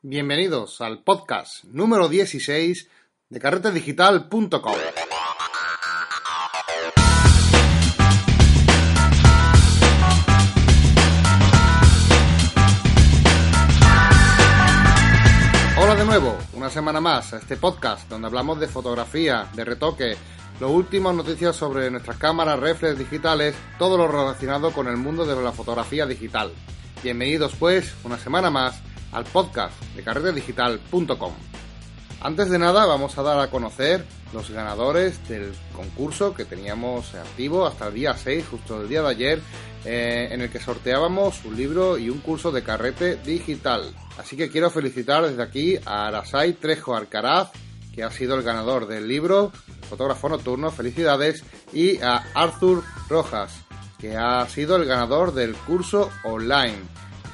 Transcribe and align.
Bienvenidos 0.00 0.80
al 0.80 1.02
podcast 1.02 1.64
número 1.64 2.08
16 2.08 2.88
de 3.30 3.40
carretedigital.com. 3.40 4.74
Hola 15.80 15.96
de 15.96 16.04
nuevo, 16.04 16.38
una 16.52 16.70
semana 16.70 17.00
más 17.00 17.34
a 17.34 17.38
este 17.38 17.56
podcast 17.56 18.08
donde 18.08 18.28
hablamos 18.28 18.60
de 18.60 18.68
fotografía, 18.68 19.48
de 19.56 19.64
retoque, 19.64 20.16
los 20.60 20.70
últimos 20.70 21.12
noticias 21.12 21.56
sobre 21.56 21.90
nuestras 21.90 22.18
cámaras 22.18 22.60
reflex 22.60 22.96
digitales, 22.96 23.56
todo 23.80 23.98
lo 23.98 24.06
relacionado 24.06 24.70
con 24.70 24.86
el 24.86 24.96
mundo 24.96 25.26
de 25.26 25.42
la 25.42 25.50
fotografía 25.50 26.06
digital. 26.06 26.52
Bienvenidos 27.02 27.56
pues 27.56 27.96
una 28.04 28.16
semana 28.16 28.48
más 28.48 28.80
al 29.12 29.24
podcast 29.24 29.80
de 29.94 30.02
carretedigital.com. 30.02 31.32
Antes 32.20 32.50
de 32.50 32.58
nada 32.58 32.84
vamos 32.84 33.16
a 33.16 33.22
dar 33.22 33.38
a 33.38 33.48
conocer 33.48 34.04
los 34.32 34.50
ganadores 34.50 35.26
del 35.28 35.52
concurso 35.74 36.34
que 36.34 36.44
teníamos 36.44 37.14
activo 37.14 37.66
hasta 37.66 37.88
el 37.88 37.94
día 37.94 38.14
6, 38.14 38.44
justo 38.50 38.82
el 38.82 38.88
día 38.88 39.02
de 39.02 39.08
ayer, 39.08 39.40
eh, 39.84 40.28
en 40.32 40.40
el 40.40 40.50
que 40.50 40.58
sorteábamos 40.58 41.44
un 41.44 41.56
libro 41.56 41.96
y 41.96 42.10
un 42.10 42.18
curso 42.18 42.50
de 42.50 42.62
carrete 42.62 43.16
digital. 43.16 43.94
Así 44.18 44.36
que 44.36 44.50
quiero 44.50 44.68
felicitar 44.70 45.24
desde 45.24 45.42
aquí 45.42 45.78
a 45.86 46.08
Arasai 46.08 46.54
Trejo 46.54 46.96
Alcaraz, 46.96 47.50
que 47.94 48.02
ha 48.02 48.10
sido 48.10 48.34
el 48.34 48.42
ganador 48.42 48.88
del 48.88 49.06
libro, 49.06 49.52
fotógrafo 49.88 50.28
nocturno, 50.28 50.70
felicidades, 50.70 51.44
y 51.72 52.00
a 52.00 52.24
Arthur 52.34 52.82
Rojas, 53.08 53.52
que 53.98 54.16
ha 54.16 54.46
sido 54.48 54.76
el 54.76 54.84
ganador 54.84 55.32
del 55.32 55.54
curso 55.54 56.10
online. 56.24 56.78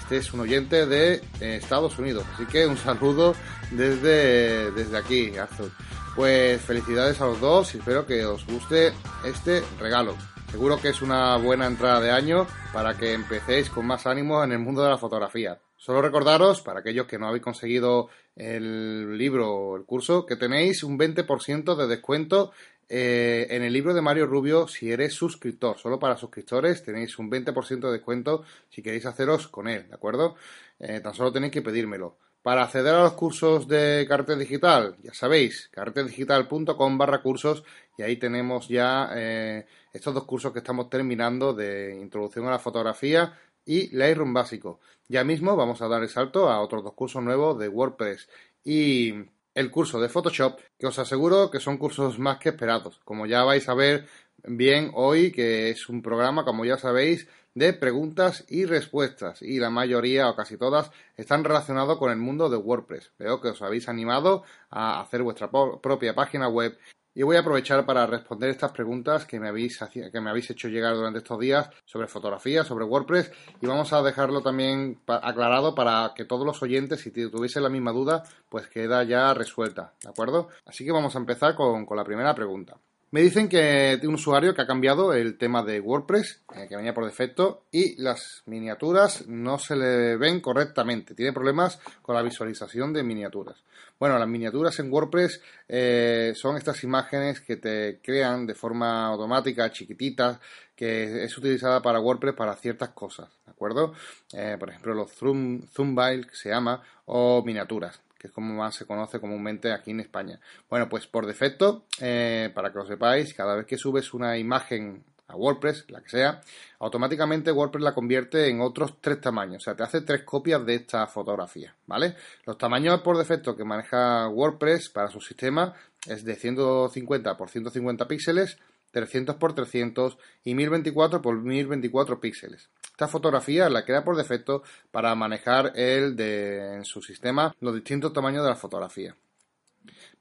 Este 0.05 0.19
es 0.19 0.35
un 0.35 0.41
oyente 0.41 0.85
de 0.85 1.15
eh, 1.41 1.57
Estados 1.57 1.99
Unidos, 1.99 2.27
así 2.35 2.45
que 2.45 2.67
un 2.67 2.77
saludo 2.77 3.35
desde, 3.71 4.71
desde 4.73 4.99
aquí, 4.99 5.35
Arthur. 5.35 5.71
Pues 6.15 6.61
felicidades 6.61 7.23
a 7.23 7.25
los 7.25 7.41
dos 7.41 7.75
y 7.75 7.79
espero 7.79 8.05
que 8.05 8.23
os 8.27 8.47
guste 8.47 8.93
este 9.25 9.63
regalo. 9.81 10.15
Seguro 10.51 10.79
que 10.79 10.91
es 10.91 11.01
una 11.01 11.39
buena 11.39 11.65
entrada 11.65 12.01
de 12.01 12.11
año 12.11 12.47
para 12.75 12.99
que 12.99 13.15
empecéis 13.15 13.71
con 13.71 13.87
más 13.87 14.07
ánimo 14.07 14.45
en 14.45 14.53
el 14.53 14.59
mundo 14.59 14.85
de 14.85 14.91
la 14.91 14.99
fotografía. 14.99 15.59
Solo 15.79 16.03
recordaros, 16.03 16.61
para 16.61 16.81
aquellos 16.81 17.07
que 17.07 17.19
no 17.19 17.27
habéis 17.27 17.43
conseguido 17.43 18.09
el 18.37 19.17
libro 19.17 19.53
o 19.53 19.77
el 19.77 19.85
curso, 19.85 20.27
que 20.27 20.37
tenéis 20.37 20.83
un 20.83 20.99
20% 20.99 21.77
de 21.77 21.87
descuento 21.87 22.53
eh, 22.89 23.47
en 23.51 23.63
el 23.63 23.73
libro 23.73 23.95
de 23.95 24.01
Mario 24.01 24.27
Rubio 24.27 24.69
si 24.69 24.91
eres 24.91 25.15
suscriptor. 25.15 25.79
Solo 25.79 25.99
para 25.99 26.17
suscriptores 26.17 26.83
tenéis 26.83 27.19
un 27.19 27.31
20% 27.31 27.81
de 27.81 27.93
descuento 27.93 28.45
si 28.69 28.83
queréis 28.83 29.07
haceros 29.07 29.49
con 29.49 29.69
él, 29.69 29.89
¿de 29.89 29.95
acuerdo? 29.95 30.37
Eh, 30.79 31.01
tan 31.01 31.15
solo 31.15 31.33
tenéis 31.33 31.53
que 31.53 31.63
pedírmelo. 31.63 32.19
Para 32.43 32.65
acceder 32.65 32.95
a 32.95 33.05
los 33.05 33.15
cursos 33.15 33.67
de 33.69 34.05
cartel 34.07 34.39
digital, 34.39 34.97
ya 35.03 35.15
sabéis, 35.15 35.71
carteldigital.com 35.73 36.99
barra 36.99 37.23
cursos 37.23 37.65
y 37.97 38.03
ahí 38.03 38.17
tenemos 38.17 38.69
ya 38.69 39.11
eh, 39.15 39.67
estos 39.93 40.13
dos 40.13 40.25
cursos 40.25 40.53
que 40.53 40.59
estamos 40.59 40.91
terminando 40.91 41.55
de 41.55 41.99
introducción 41.99 42.47
a 42.47 42.51
la 42.51 42.59
fotografía 42.59 43.39
y 43.65 43.97
Lightroom 43.97 44.35
básico. 44.35 44.81
Ya 45.09 45.25
mismo 45.25 45.57
vamos 45.57 45.81
a 45.81 45.89
dar 45.89 46.03
el 46.03 46.11
salto 46.11 46.51
a 46.51 46.61
otros 46.61 46.85
dos 46.85 46.93
cursos 46.93 47.23
nuevos 47.23 47.59
de 47.59 47.69
WordPress 47.69 48.29
y 48.63 49.15
el 49.55 49.71
curso 49.71 50.01
de 50.01 50.09
Photoshop, 50.09 50.61
que 50.79 50.87
os 50.87 50.99
aseguro 50.99 51.51
que 51.51 51.61
son 51.61 51.79
cursos 51.79 52.19
más 52.19 52.39
que 52.39 52.51
esperados. 52.51 53.01
Como 53.05 53.27
ya 53.27 53.45
vais 53.45 53.69
a 53.69 53.75
ver 53.75 54.07
bien 54.47 54.91
hoy, 54.95 55.33
que 55.33 55.71
es 55.71 55.89
un 55.89 56.03
programa, 56.03 56.45
como 56.45 56.65
ya 56.65 56.77
sabéis, 56.77 57.29
de 57.55 57.73
preguntas 57.73 58.45
y 58.49 58.65
respuestas 58.65 59.41
y 59.41 59.61
la 59.61 59.71
mayoría 59.71 60.29
o 60.29 60.35
casi 60.35 60.57
todas 60.57 60.91
están 61.17 61.45
relacionados 61.45 61.99
con 61.99 62.11
el 62.11 62.19
mundo 62.19 62.51
de 62.51 62.57
WordPress. 62.57 63.13
Veo 63.19 63.41
que 63.41 63.49
os 63.49 63.63
habéis 63.63 63.89
animado 63.89 64.43
a 64.71 65.01
hacer 65.01 65.23
vuestra 65.23 65.51
propia 65.51 66.15
página 66.15 66.49
web 66.49 66.77
y 67.15 67.23
voy 67.23 67.37
a 67.37 67.41
aprovechar 67.41 67.87
para 67.87 68.07
responder 68.07 68.51
estas 68.51 68.73
preguntas 68.73 69.25
que 69.25 69.39
me 69.39 69.49
habéis, 69.49 69.79
que 69.93 70.21
me 70.21 70.31
habéis 70.31 70.51
hecho 70.51 70.69
llegar 70.69 70.95
durante 70.95 71.19
estos 71.19 71.39
días 71.39 71.71
sobre 71.85 72.09
fotografía, 72.09 72.65
sobre 72.65 72.85
WordPress 72.85 73.31
y 73.61 73.67
vamos 73.67 73.93
a 73.93 74.03
dejarlo 74.03 74.43
también 74.43 75.01
aclarado 75.07 75.75
para 75.75 76.13
que 76.15 76.25
todos 76.25 76.45
los 76.45 76.63
oyentes, 76.63 77.01
si 77.01 77.11
tuviesen 77.11 77.63
la 77.63 77.69
misma 77.69 77.93
duda, 77.93 78.25
pues 78.49 78.69
queda 78.69 79.05
ya 79.05 79.33
resuelta, 79.35 79.95
¿de 80.03 80.11
acuerdo? 80.11 80.49
Así 80.67 80.85
que 80.85 80.93
vamos 80.93 81.15
a 81.15 81.19
empezar 81.19 81.55
con 81.55 81.87
la 81.97 82.05
primera 82.05 82.35
pregunta. 82.35 82.77
Me 83.15 83.23
dicen 83.23 83.49
que 83.49 84.01
un 84.03 84.15
usuario 84.15 84.57
que 84.57 84.63
ha 84.63 84.67
cambiado 84.67 85.13
el 85.13 85.39
tema 85.39 85.63
de 85.63 85.79
WordPress, 85.79 86.43
eh, 86.57 86.67
que 86.69 86.75
venía 86.75 86.95
por 86.95 87.05
defecto, 87.05 87.63
y 87.71 87.95
las 88.03 88.43
miniaturas 88.47 89.29
no 89.29 89.57
se 89.57 89.77
le 89.77 90.17
ven 90.17 90.41
correctamente. 90.41 91.15
Tiene 91.15 91.33
problemas 91.33 91.79
con 92.03 92.17
la 92.17 92.23
visualización 92.23 92.93
de 92.93 93.05
miniaturas. 93.05 93.63
Bueno, 94.01 94.19
las 94.19 94.27
miniaturas 94.27 94.81
en 94.81 94.93
WordPress 94.93 95.41
eh, 95.69 96.33
son 96.35 96.57
estas 96.57 96.83
imágenes 96.83 97.41
que 97.41 97.55
te 97.57 98.01
crean 98.03 98.49
de 98.49 98.57
forma 98.57 99.07
automática, 99.07 99.71
chiquititas, 99.71 100.41
que 100.75 101.23
es 101.23 101.39
utilizada 101.39 101.81
para 101.81 102.01
WordPress 102.01 102.35
para 102.35 102.57
ciertas 102.57 102.89
cosas, 102.89 103.29
¿de 103.47 103.53
acuerdo? 103.53 103.95
Eh, 104.33 104.57
por 104.59 104.71
ejemplo, 104.71 104.93
los 104.93 105.13
zoom, 105.13 105.61
que 105.63 106.35
se 106.35 106.49
llama, 106.49 106.83
o 107.05 107.45
miniaturas 107.45 108.01
que 108.25 108.29
es 108.29 108.33
como 108.33 108.55
más 108.55 108.75
se 108.75 108.87
conoce 108.87 109.21
comúnmente 109.21 109.71
aquí 109.71 109.91
en 109.91 110.01
España. 110.01 110.41
Bueno, 110.71 110.89
pues 110.89 111.07
por 111.07 111.27
defecto, 111.27 111.85
eh, 112.01 112.51
para 112.55 112.73
que 112.73 112.79
lo 112.79 112.87
sepáis, 112.87 113.35
cada 113.35 113.55
vez 113.55 113.67
que 113.67 113.77
subes 113.77 114.15
una 114.15 114.39
imagen 114.39 115.05
a 115.29 115.37
WordPress, 115.37 115.91
la 115.91 116.01
que 116.01 116.09
sea, 116.09 116.41
automáticamente 116.79 117.53
WordPress 117.53 117.85
la 117.85 117.93
convierte 117.93 118.49
en 118.49 118.63
otros 118.63 118.95
tres 119.03 119.21
tamaños. 119.21 119.63
O 119.63 119.65
sea, 119.65 119.77
te 119.77 119.83
hace 119.83 120.01
tres 120.01 120.23
copias 120.23 120.65
de 120.65 120.77
esta 120.77 121.07
fotografía, 121.07 121.75
¿vale? 121.87 122.17
Los 122.47 122.57
tamaños 122.57 123.03
por 123.03 123.19
defecto 123.19 123.55
que 123.55 123.65
maneja 123.65 124.27
WordPress 124.31 124.89
para 124.89 125.09
su 125.09 125.21
sistema 125.21 125.75
es 126.07 126.25
de 126.25 126.35
150 126.35 127.37
por 127.37 127.51
150 127.51 128.09
píxeles, 128.09 128.57
300 128.93 129.37
por 129.37 129.55
300 129.55 130.17
y 130.45 130.55
1024 130.55 131.21
por 131.21 131.37
1024 131.43 132.21
píxeles. 132.21 132.71
Esta 132.95 133.09
fotografía 133.09 133.69
la 133.69 133.85
crea 133.85 134.05
por 134.05 134.17
defecto 134.17 134.63
para 134.93 135.13
manejar 135.17 135.73
el 135.75 136.15
de, 136.15 136.77
en 136.77 136.85
su 136.85 137.03
sistema 137.03 137.53
los 137.59 137.75
distintos 137.75 138.13
tamaños 138.13 138.45
de 138.45 138.51
la 138.51 138.55
fotografía. 138.55 139.17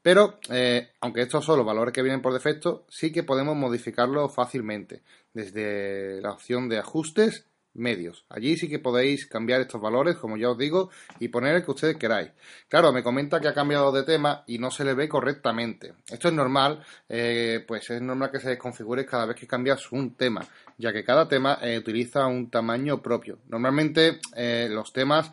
Pero, 0.01 0.39
eh, 0.49 0.89
aunque 0.99 1.21
estos 1.21 1.45
son 1.45 1.57
los 1.57 1.67
valores 1.67 1.93
que 1.93 2.01
vienen 2.01 2.23
por 2.23 2.33
defecto, 2.33 2.87
sí 2.89 3.11
que 3.11 3.21
podemos 3.21 3.55
modificarlo 3.55 4.27
fácilmente 4.27 5.03
desde 5.35 6.19
la 6.21 6.31
opción 6.31 6.67
de 6.67 6.79
ajustes 6.79 7.45
medios. 7.73 8.25
Allí 8.29 8.55
sí 8.57 8.69
que 8.69 8.79
podéis 8.79 9.25
cambiar 9.25 9.61
estos 9.61 9.81
valores, 9.81 10.17
como 10.17 10.37
ya 10.37 10.49
os 10.49 10.57
digo, 10.57 10.89
y 11.19 11.29
poner 11.29 11.55
el 11.55 11.65
que 11.65 11.71
ustedes 11.71 11.97
queráis. 11.97 12.31
Claro, 12.67 12.91
me 12.91 13.03
comenta 13.03 13.39
que 13.39 13.47
ha 13.47 13.53
cambiado 13.53 13.91
de 13.91 14.03
tema 14.03 14.43
y 14.47 14.57
no 14.57 14.71
se 14.71 14.83
le 14.83 14.93
ve 14.93 15.09
correctamente. 15.09 15.93
Esto 16.09 16.27
es 16.27 16.33
normal, 16.33 16.83
eh, 17.09 17.63
pues 17.67 17.89
es 17.89 18.01
normal 18.01 18.31
que 18.31 18.39
se 18.39 18.49
desconfigure 18.49 19.05
cada 19.05 19.25
vez 19.25 19.35
que 19.35 19.47
cambias 19.47 19.91
un 19.91 20.15
tema, 20.15 20.45
ya 20.77 20.91
que 20.93 21.03
cada 21.03 21.27
tema 21.27 21.59
eh, 21.61 21.77
utiliza 21.77 22.25
un 22.27 22.49
tamaño 22.49 23.01
propio. 23.01 23.39
Normalmente 23.47 24.19
eh, 24.35 24.67
los 24.69 24.91
temas 24.93 25.31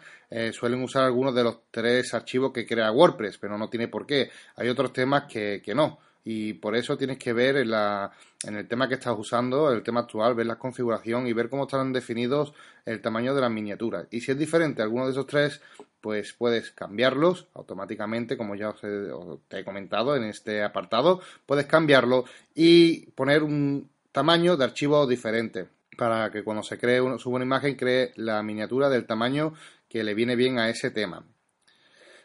suelen 0.53 0.81
usar 0.81 1.03
algunos 1.03 1.35
de 1.35 1.43
los 1.43 1.59
tres 1.73 2.15
archivos 2.15 2.53
que 2.53 2.65
crea 2.65 2.93
WordPress, 2.93 3.37
pero 3.39 3.59
no 3.59 3.69
tiene 3.69 3.89
por 3.89 4.07
qué. 4.07 4.31
Hay 4.55 4.69
otros 4.69 4.93
temas 4.93 5.25
que, 5.25 5.61
que 5.61 5.75
no 5.75 5.99
y 6.25 6.55
por 6.55 6.77
eso 6.77 6.97
tienes 6.97 7.19
que 7.19 7.33
ver 7.33 7.57
en, 7.57 7.71
la, 7.71 8.13
en 8.45 8.57
el 8.57 8.69
tema 8.69 8.89
que 8.89 8.95
estás 8.95 9.19
usando, 9.19 9.73
el 9.73 9.83
tema 9.83 10.01
actual, 10.01 10.35
ver 10.35 10.47
la 10.47 10.59
configuración 10.59 11.27
y 11.27 11.33
ver 11.33 11.49
cómo 11.49 11.65
están 11.65 11.93
definidos 11.93 12.53
el 12.85 13.01
tamaño 13.01 13.35
de 13.35 13.41
las 13.41 13.51
miniaturas. 13.51 14.07
Y 14.11 14.21
si 14.21 14.33
es 14.33 14.39
diferente 14.39 14.83
alguno 14.83 15.07
de 15.07 15.13
esos 15.13 15.27
tres, 15.27 15.61
pues 16.01 16.33
puedes 16.33 16.71
cambiarlos 16.71 17.47
automáticamente, 17.55 18.37
como 18.37 18.55
ya 18.55 18.71
os, 18.71 18.81
te 18.81 19.59
he 19.59 19.65
comentado 19.65 20.17
en 20.17 20.25
este 20.25 20.63
apartado, 20.63 21.21
puedes 21.47 21.67
cambiarlo 21.67 22.25
y 22.55 23.07
poner 23.13 23.43
un 23.43 23.91
tamaño 24.13 24.57
de 24.57 24.65
archivo 24.65 25.07
diferente 25.07 25.69
para 25.97 26.31
que 26.31 26.43
cuando 26.43 26.63
se 26.63 26.79
cree 26.79 27.01
suba 27.19 27.37
una 27.37 27.45
imagen 27.45 27.77
cree 27.77 28.13
la 28.17 28.43
miniatura 28.43 28.89
del 28.89 29.07
tamaño 29.07 29.55
que 29.89 30.03
le 30.03 30.15
viene 30.15 30.37
bien 30.37 30.59
a 30.59 30.71
ese 30.71 30.91
tema. 30.91 31.25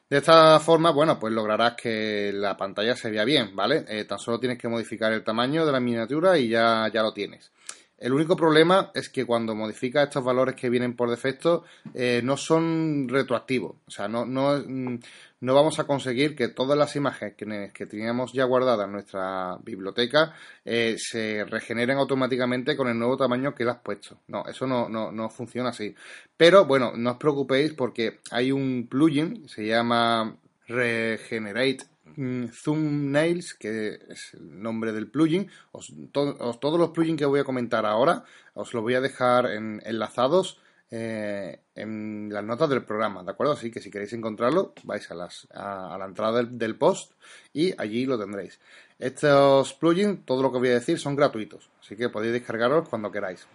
De 0.09 0.17
esta 0.17 0.59
forma, 0.59 0.91
bueno, 0.91 1.19
pues 1.19 1.33
lograrás 1.33 1.73
que 1.73 2.31
la 2.33 2.55
pantalla 2.55 2.95
se 2.95 3.09
vea 3.09 3.25
bien, 3.25 3.55
¿vale? 3.55 3.85
Eh, 3.87 4.05
tan 4.05 4.19
solo 4.19 4.39
tienes 4.39 4.59
que 4.59 4.67
modificar 4.67 5.11
el 5.11 5.23
tamaño 5.23 5.65
de 5.65 5.71
la 5.71 5.79
miniatura 5.79 6.37
y 6.37 6.49
ya, 6.49 6.87
ya 6.93 7.01
lo 7.01 7.11
tienes. 7.11 7.51
El 7.97 8.13
único 8.13 8.35
problema 8.35 8.91
es 8.93 9.09
que 9.09 9.25
cuando 9.25 9.55
modificas 9.55 10.03
estos 10.03 10.23
valores 10.23 10.55
que 10.55 10.69
vienen 10.69 10.95
por 10.95 11.09
defecto 11.09 11.63
eh, 11.93 12.21
no 12.23 12.37
son 12.37 13.07
retroactivos. 13.09 13.77
O 13.87 13.91
sea, 13.91 14.07
no, 14.07 14.25
no, 14.25 14.61
mm, 14.63 14.99
no 15.45 15.53
vamos 15.53 15.77
a 15.77 15.83
conseguir 15.83 16.35
que 16.35 16.47
todas 16.47 16.75
las 16.75 16.95
imágenes 16.95 17.71
que, 17.71 17.85
teníamos 17.85 18.33
ya 18.33 18.45
guardadas 18.45 18.87
en 18.87 18.93
nuestra 18.93 19.59
biblioteca 19.63 20.33
eh, 20.65 20.95
se 20.97 21.45
regeneren 21.45 21.97
automáticamente 21.97 22.75
con 22.75 22.87
el 22.87 22.97
nuevo 22.97 23.15
tamaño 23.15 23.53
que 23.53 23.63
le 23.63 23.69
has 23.69 23.77
puesto. 23.77 24.21
No, 24.27 24.43
eso 24.47 24.65
no, 24.65 24.89
no, 24.89 25.29
funciona 25.29 25.69
así. 25.69 25.93
Pero 26.35 26.65
bueno, 26.65 26.93
no 26.95 27.11
os 27.11 27.17
preocupéis 27.17 27.73
porque 27.73 28.21
hay 28.31 28.51
un 28.51 28.87
plugin, 28.89 29.47
se 29.47 29.67
llama 29.67 30.35
Regenerate 30.67 31.85
mm, 32.15 32.45
Thumbnails, 32.63 33.53
que 33.53 33.99
es 34.09 34.33
el 34.33 34.63
nombre 34.63 34.93
del 34.93 35.11
plugin. 35.11 35.47
todos 36.11 36.79
los 36.79 36.89
plugins 36.89 37.19
que 37.19 37.25
voy 37.25 37.41
a 37.41 37.43
comentar 37.43 37.85
ahora 37.85 38.23
os 38.55 38.73
los 38.73 38.81
voy 38.81 38.95
a 38.95 39.01
dejar 39.01 39.45
enlazados 39.51 40.59
eh, 40.91 41.59
en 41.75 42.29
las 42.31 42.43
notas 42.43 42.69
del 42.69 42.83
programa, 42.83 43.23
¿de 43.23 43.31
acuerdo? 43.31 43.53
Así 43.53 43.71
que 43.71 43.79
si 43.79 43.89
queréis 43.89 44.13
encontrarlo, 44.13 44.73
vais 44.83 45.09
a, 45.09 45.15
las, 45.15 45.47
a, 45.53 45.97
la 45.97 46.05
entrada 46.05 46.43
del, 46.43 46.77
post 46.77 47.11
y 47.53 47.73
allí 47.79 48.05
lo 48.05 48.19
tendréis. 48.19 48.59
Estos 48.99 49.73
plugins, 49.73 50.25
todo 50.25 50.41
lo 50.41 50.51
que 50.51 50.59
voy 50.59 50.69
a 50.69 50.75
decir, 50.75 50.99
son 50.99 51.15
gratuitos, 51.15 51.69
así 51.81 51.95
que 51.95 52.09
podéis 52.09 52.33
descargarlos 52.33 52.87
cuando 52.87 53.11
queráis. 53.11 53.47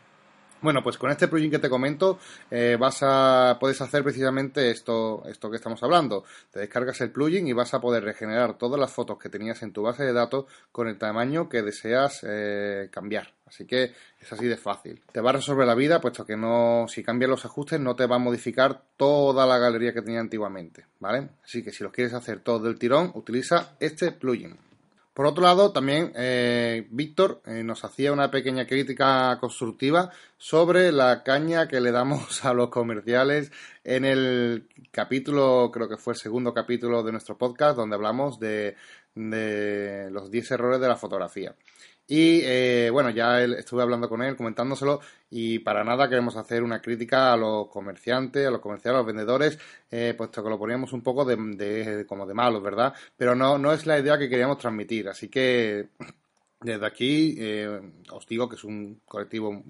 Bueno, 0.62 0.82
pues 0.82 0.98
con 0.98 1.10
este 1.10 1.26
plugin 1.26 1.50
que 1.50 1.58
te 1.58 1.70
comento 1.70 2.18
eh, 2.50 2.76
vas 2.78 2.98
a 3.02 3.56
puedes 3.58 3.80
hacer 3.80 4.04
precisamente 4.04 4.70
esto, 4.70 5.22
esto 5.26 5.50
que 5.50 5.56
estamos 5.56 5.82
hablando. 5.82 6.24
Te 6.50 6.60
descargas 6.60 7.00
el 7.00 7.10
plugin 7.10 7.48
y 7.48 7.54
vas 7.54 7.72
a 7.72 7.80
poder 7.80 8.04
regenerar 8.04 8.58
todas 8.58 8.78
las 8.78 8.92
fotos 8.92 9.18
que 9.18 9.30
tenías 9.30 9.62
en 9.62 9.72
tu 9.72 9.82
base 9.82 10.04
de 10.04 10.12
datos 10.12 10.44
con 10.70 10.86
el 10.86 10.98
tamaño 10.98 11.48
que 11.48 11.62
deseas 11.62 12.20
eh, 12.28 12.88
cambiar. 12.90 13.32
Así 13.46 13.64
que 13.64 13.94
es 14.20 14.32
así 14.32 14.46
de 14.46 14.58
fácil. 14.58 15.02
Te 15.10 15.22
va 15.22 15.30
a 15.30 15.34
resolver 15.34 15.66
la 15.66 15.74
vida, 15.74 16.00
puesto 16.00 16.26
que 16.26 16.36
no, 16.36 16.84
si 16.88 17.02
cambias 17.02 17.30
los 17.30 17.44
ajustes, 17.46 17.80
no 17.80 17.96
te 17.96 18.06
va 18.06 18.16
a 18.16 18.20
modificar 18.20 18.82
toda 18.98 19.46
la 19.46 19.58
galería 19.58 19.94
que 19.94 20.02
tenía 20.02 20.20
antiguamente, 20.20 20.86
¿vale? 21.00 21.30
Así 21.42 21.62
que 21.62 21.72
si 21.72 21.82
lo 21.82 21.90
quieres 21.90 22.12
hacer 22.12 22.40
todo 22.40 22.60
del 22.60 22.78
tirón, 22.78 23.10
utiliza 23.14 23.76
este 23.80 24.12
plugin. 24.12 24.69
Por 25.20 25.26
otro 25.26 25.43
lado, 25.44 25.70
también 25.70 26.14
eh, 26.17 26.87
Víctor 26.88 27.43
eh, 27.44 27.62
nos 27.62 27.84
hacía 27.84 28.11
una 28.11 28.31
pequeña 28.31 28.67
crítica 28.67 29.37
constructiva 29.38 30.11
sobre 30.38 30.93
la 30.93 31.22
caña 31.22 31.69
que 31.69 31.82
le 31.82 31.93
damos 31.93 32.43
a 32.46 32.55
los 32.55 32.70
comerciales 32.70 33.52
en 33.84 34.06
el 34.06 34.67
capítulo, 34.90 35.70
creo 35.75 35.90
que 35.90 35.99
fue 35.99 36.14
el 36.14 36.19
segundo 36.19 36.55
capítulo 36.55 37.02
de 37.02 37.12
nuestro 37.12 37.37
podcast, 37.37 37.76
donde 37.76 37.96
hablamos 37.96 38.40
de, 38.40 38.76
de 39.14 40.08
los 40.11 40.31
10 40.31 40.52
errores 40.52 40.81
de 40.81 40.88
la 40.88 40.96
fotografía. 40.96 41.55
Y 42.10 42.40
eh, 42.42 42.90
bueno, 42.90 43.10
ya 43.10 43.40
estuve 43.40 43.82
hablando 43.82 44.08
con 44.08 44.20
él, 44.20 44.36
comentándoselo, 44.36 45.00
y 45.30 45.60
para 45.60 45.84
nada 45.84 46.08
queremos 46.08 46.34
hacer 46.34 46.64
una 46.64 46.82
crítica 46.82 47.32
a 47.32 47.36
los 47.36 47.68
comerciantes, 47.68 48.48
a 48.48 48.50
los 48.50 48.60
comerciales, 48.60 48.96
a 48.96 48.98
los 48.98 49.06
vendedores, 49.06 49.58
eh, 49.92 50.14
puesto 50.18 50.42
que 50.42 50.50
lo 50.50 50.58
poníamos 50.58 50.92
un 50.92 51.02
poco 51.02 51.24
de, 51.24 52.04
como 52.08 52.26
de 52.26 52.34
malos, 52.34 52.64
¿verdad? 52.64 52.92
Pero 53.16 53.36
no, 53.36 53.58
no 53.58 53.72
es 53.72 53.86
la 53.86 54.00
idea 54.00 54.18
que 54.18 54.28
queríamos 54.28 54.58
transmitir, 54.58 55.08
así 55.08 55.28
que 55.28 55.90
desde 56.62 56.86
aquí 56.86 57.36
eh, 57.38 57.80
os 58.10 58.26
digo 58.26 58.48
que 58.48 58.56
es 58.56 58.64
un 58.64 59.00
colectivo 59.06 59.62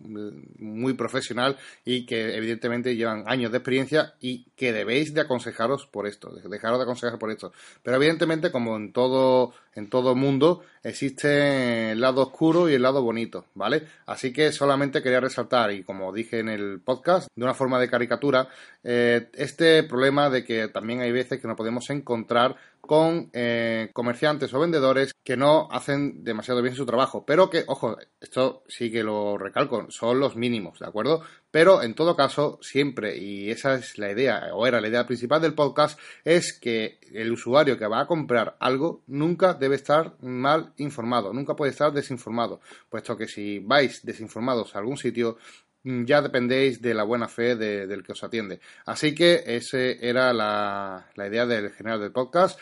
muy 0.58 0.94
profesional 0.94 1.56
y 1.84 2.04
que 2.04 2.37
evidentemente 2.37 2.96
llevan 2.96 3.25
años 3.26 3.52
de 3.52 3.58
experiencia 3.58 4.14
y 4.20 4.44
que 4.56 4.72
debéis 4.72 5.14
de 5.14 5.20
aconsejaros 5.20 5.87
por 5.87 6.06
esto, 6.06 6.31
dejaros 6.31 6.78
de 6.78 6.82
aconsejar 6.82 7.19
por 7.19 7.31
esto. 7.31 7.52
Pero 7.82 7.96
evidentemente, 7.96 8.50
como 8.50 8.76
en 8.76 8.92
todo, 8.92 9.52
en 9.75 9.88
todo 9.88 10.16
mundo, 10.16 10.62
existe 10.82 11.92
el 11.92 12.00
lado 12.00 12.22
oscuro 12.22 12.69
y 12.69 12.75
el 12.75 12.82
lado 12.82 13.02
bonito, 13.02 13.46
¿vale? 13.54 13.87
Así 14.06 14.32
que 14.32 14.50
solamente 14.50 15.02
quería 15.02 15.20
resaltar, 15.20 15.72
y 15.72 15.84
como 15.84 16.12
dije 16.12 16.40
en 16.40 16.48
el 16.48 16.81
podcast, 16.81 17.28
de 17.34 17.44
una 17.44 17.54
forma 17.54 17.78
de 17.78 17.88
caricatura, 17.88 18.48
eh, 18.82 19.28
este 19.34 19.84
problema 19.84 20.28
de 20.28 20.44
que 20.44 20.69
también 20.69 21.00
hay 21.00 21.12
veces 21.12 21.40
que 21.40 21.46
nos 21.46 21.56
podemos 21.56 21.88
encontrar 21.90 22.56
con 22.90 23.31
eh, 23.34 23.88
comerciantes 23.92 24.52
o 24.52 24.58
vendedores 24.58 25.14
que 25.22 25.37
no 25.37 25.69
hacen 25.70 26.25
demasiado 26.25 26.60
bien 26.60 26.75
su 26.75 26.84
trabajo, 26.84 27.25
pero 27.25 27.48
que, 27.48 27.62
ojo, 27.69 27.96
esto 28.20 28.64
sí 28.66 28.90
que 28.90 29.04
lo 29.04 29.38
recalco, 29.38 29.87
son 29.90 30.19
los 30.19 30.34
mínimos, 30.34 30.81
¿de 30.81 30.88
acuerdo? 30.88 31.22
Pero 31.52 31.84
en 31.84 31.94
todo 31.94 32.16
caso, 32.16 32.58
siempre, 32.62 33.16
y 33.16 33.48
esa 33.48 33.76
es 33.76 33.96
la 33.96 34.10
idea, 34.10 34.48
o 34.54 34.66
era 34.66 34.81
la 34.81 34.88
idea 34.88 35.06
principal 35.06 35.40
del 35.40 35.54
podcast, 35.54 36.00
es 36.25 36.58
que 36.60 36.98
el 37.12 37.31
usuario 37.31 37.78
que 37.78 37.87
va 37.87 38.00
a 38.00 38.08
comprar 38.08 38.56
algo 38.58 39.04
nunca 39.06 39.54
debe 39.54 39.76
estar 39.76 40.16
mal 40.20 40.72
informado, 40.78 41.32
nunca 41.32 41.54
puede 41.54 41.70
estar 41.70 41.92
desinformado, 41.92 42.60
puesto 42.88 43.16
que 43.16 43.28
si 43.28 43.60
vais 43.60 44.04
desinformados 44.04 44.75
a 44.75 44.81
algún 44.81 44.96
sitio, 44.96 45.38
Mm, 45.82 46.04
ya 46.04 46.20
dependéis 46.20 46.82
de 46.82 46.92
la 46.92 47.04
buena 47.04 47.26
fe 47.26 47.56
del 47.56 48.02
que 48.02 48.12
os 48.12 48.22
atiende. 48.22 48.60
Así 48.84 49.14
que 49.14 49.42
esa 49.46 49.78
era 49.78 50.32
la, 50.32 51.06
idea 51.16 51.46
del 51.46 51.70
general 51.72 52.00
del 52.00 52.12
podcast. 52.12 52.58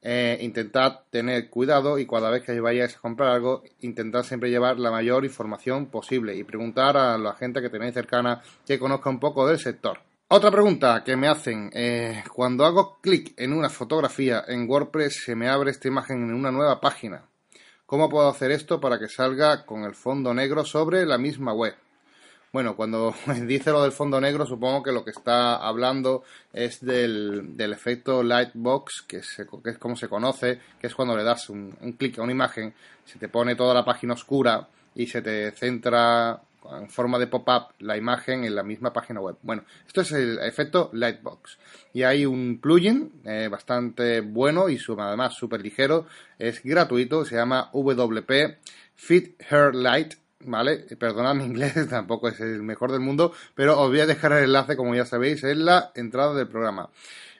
Eh, 0.00 0.38
intentad 0.42 1.00
tener 1.10 1.50
cuidado 1.50 1.98
y 1.98 2.06
cada 2.06 2.30
vez 2.30 2.44
que 2.44 2.60
vayáis 2.60 2.96
a 2.96 3.00
comprar 3.00 3.30
algo, 3.30 3.62
intentad 3.80 4.22
siempre 4.22 4.50
llevar 4.50 4.78
la 4.78 4.90
mayor 4.90 5.24
información 5.24 5.86
posible 5.86 6.36
y 6.36 6.44
preguntar 6.44 6.96
a 6.96 7.18
la 7.18 7.34
gente 7.34 7.60
que 7.60 7.70
tenéis 7.70 7.94
cercana 7.94 8.40
que 8.64 8.78
conozca 8.78 9.10
un 9.10 9.18
poco 9.18 9.46
del 9.46 9.58
sector. 9.58 10.00
Otra 10.28 10.50
pregunta 10.50 11.02
que 11.04 11.16
me 11.16 11.26
hacen, 11.26 11.70
eh, 11.72 12.22
cuando 12.32 12.64
hago 12.64 12.98
clic 13.00 13.32
en 13.36 13.52
una 13.52 13.70
fotografía 13.70 14.44
en 14.46 14.68
WordPress 14.68 15.24
se 15.24 15.34
me 15.34 15.48
abre 15.48 15.70
esta 15.70 15.88
imagen 15.88 16.22
en 16.22 16.34
una 16.34 16.52
nueva 16.52 16.80
página. 16.80 17.24
¿Cómo 17.86 18.10
puedo 18.10 18.28
hacer 18.28 18.50
esto 18.50 18.78
para 18.78 18.98
que 18.98 19.08
salga 19.08 19.64
con 19.64 19.84
el 19.84 19.94
fondo 19.94 20.34
negro 20.34 20.64
sobre 20.64 21.06
la 21.06 21.16
misma 21.16 21.54
web? 21.54 21.74
Bueno, 22.50 22.76
cuando 22.76 23.14
dice 23.46 23.70
lo 23.70 23.82
del 23.82 23.92
fondo 23.92 24.20
negro, 24.20 24.46
supongo 24.46 24.82
que 24.82 24.92
lo 24.92 25.04
que 25.04 25.10
está 25.10 25.56
hablando 25.56 26.24
es 26.52 26.80
del, 26.80 27.56
del 27.56 27.72
efecto 27.72 28.22
Lightbox, 28.22 29.02
que 29.02 29.20
que 29.62 29.70
es 29.70 29.78
como 29.78 29.96
se 29.96 30.08
conoce, 30.08 30.58
que 30.80 30.86
es 30.86 30.94
cuando 30.94 31.16
le 31.16 31.24
das 31.24 31.50
un, 31.50 31.72
clic 31.98 32.18
a 32.18 32.22
una 32.22 32.32
imagen, 32.32 32.72
se 33.04 33.18
te 33.18 33.28
pone 33.28 33.54
toda 33.54 33.74
la 33.74 33.84
página 33.84 34.14
oscura 34.14 34.66
y 34.94 35.06
se 35.06 35.20
te 35.20 35.50
centra 35.50 36.40
en 36.70 36.88
forma 36.88 37.18
de 37.18 37.26
pop-up 37.26 37.74
la 37.80 37.96
imagen 37.96 38.44
en 38.44 38.54
la 38.54 38.62
misma 38.62 38.92
página 38.92 39.20
web. 39.20 39.36
Bueno, 39.42 39.64
esto 39.86 40.00
es 40.00 40.12
el 40.12 40.38
efecto 40.38 40.90
Lightbox. 40.92 41.58
Y 41.92 42.02
hay 42.02 42.24
un 42.26 42.60
plugin 42.60 43.12
eh, 43.24 43.48
bastante 43.50 44.20
bueno 44.20 44.68
y 44.68 44.78
además 44.98 45.34
súper 45.34 45.60
ligero, 45.60 46.06
es 46.38 46.62
gratuito, 46.62 47.24
se 47.24 47.36
llama 47.36 47.70
WP 47.72 48.58
Fit 48.94 49.40
Hair 49.50 49.74
Light 49.74 50.14
¿vale? 50.44 50.78
Perdonad 50.98 51.34
mi 51.34 51.44
inglés, 51.44 51.74
tampoco 51.90 52.28
es 52.28 52.40
el 52.40 52.62
mejor 52.62 52.92
del 52.92 53.00
mundo, 53.00 53.32
pero 53.54 53.80
os 53.80 53.88
voy 53.88 54.00
a 54.00 54.06
dejar 54.06 54.32
el 54.32 54.44
enlace, 54.44 54.76
como 54.76 54.94
ya 54.94 55.04
sabéis, 55.04 55.44
en 55.44 55.64
la 55.64 55.92
entrada 55.94 56.34
del 56.34 56.48
programa. 56.48 56.90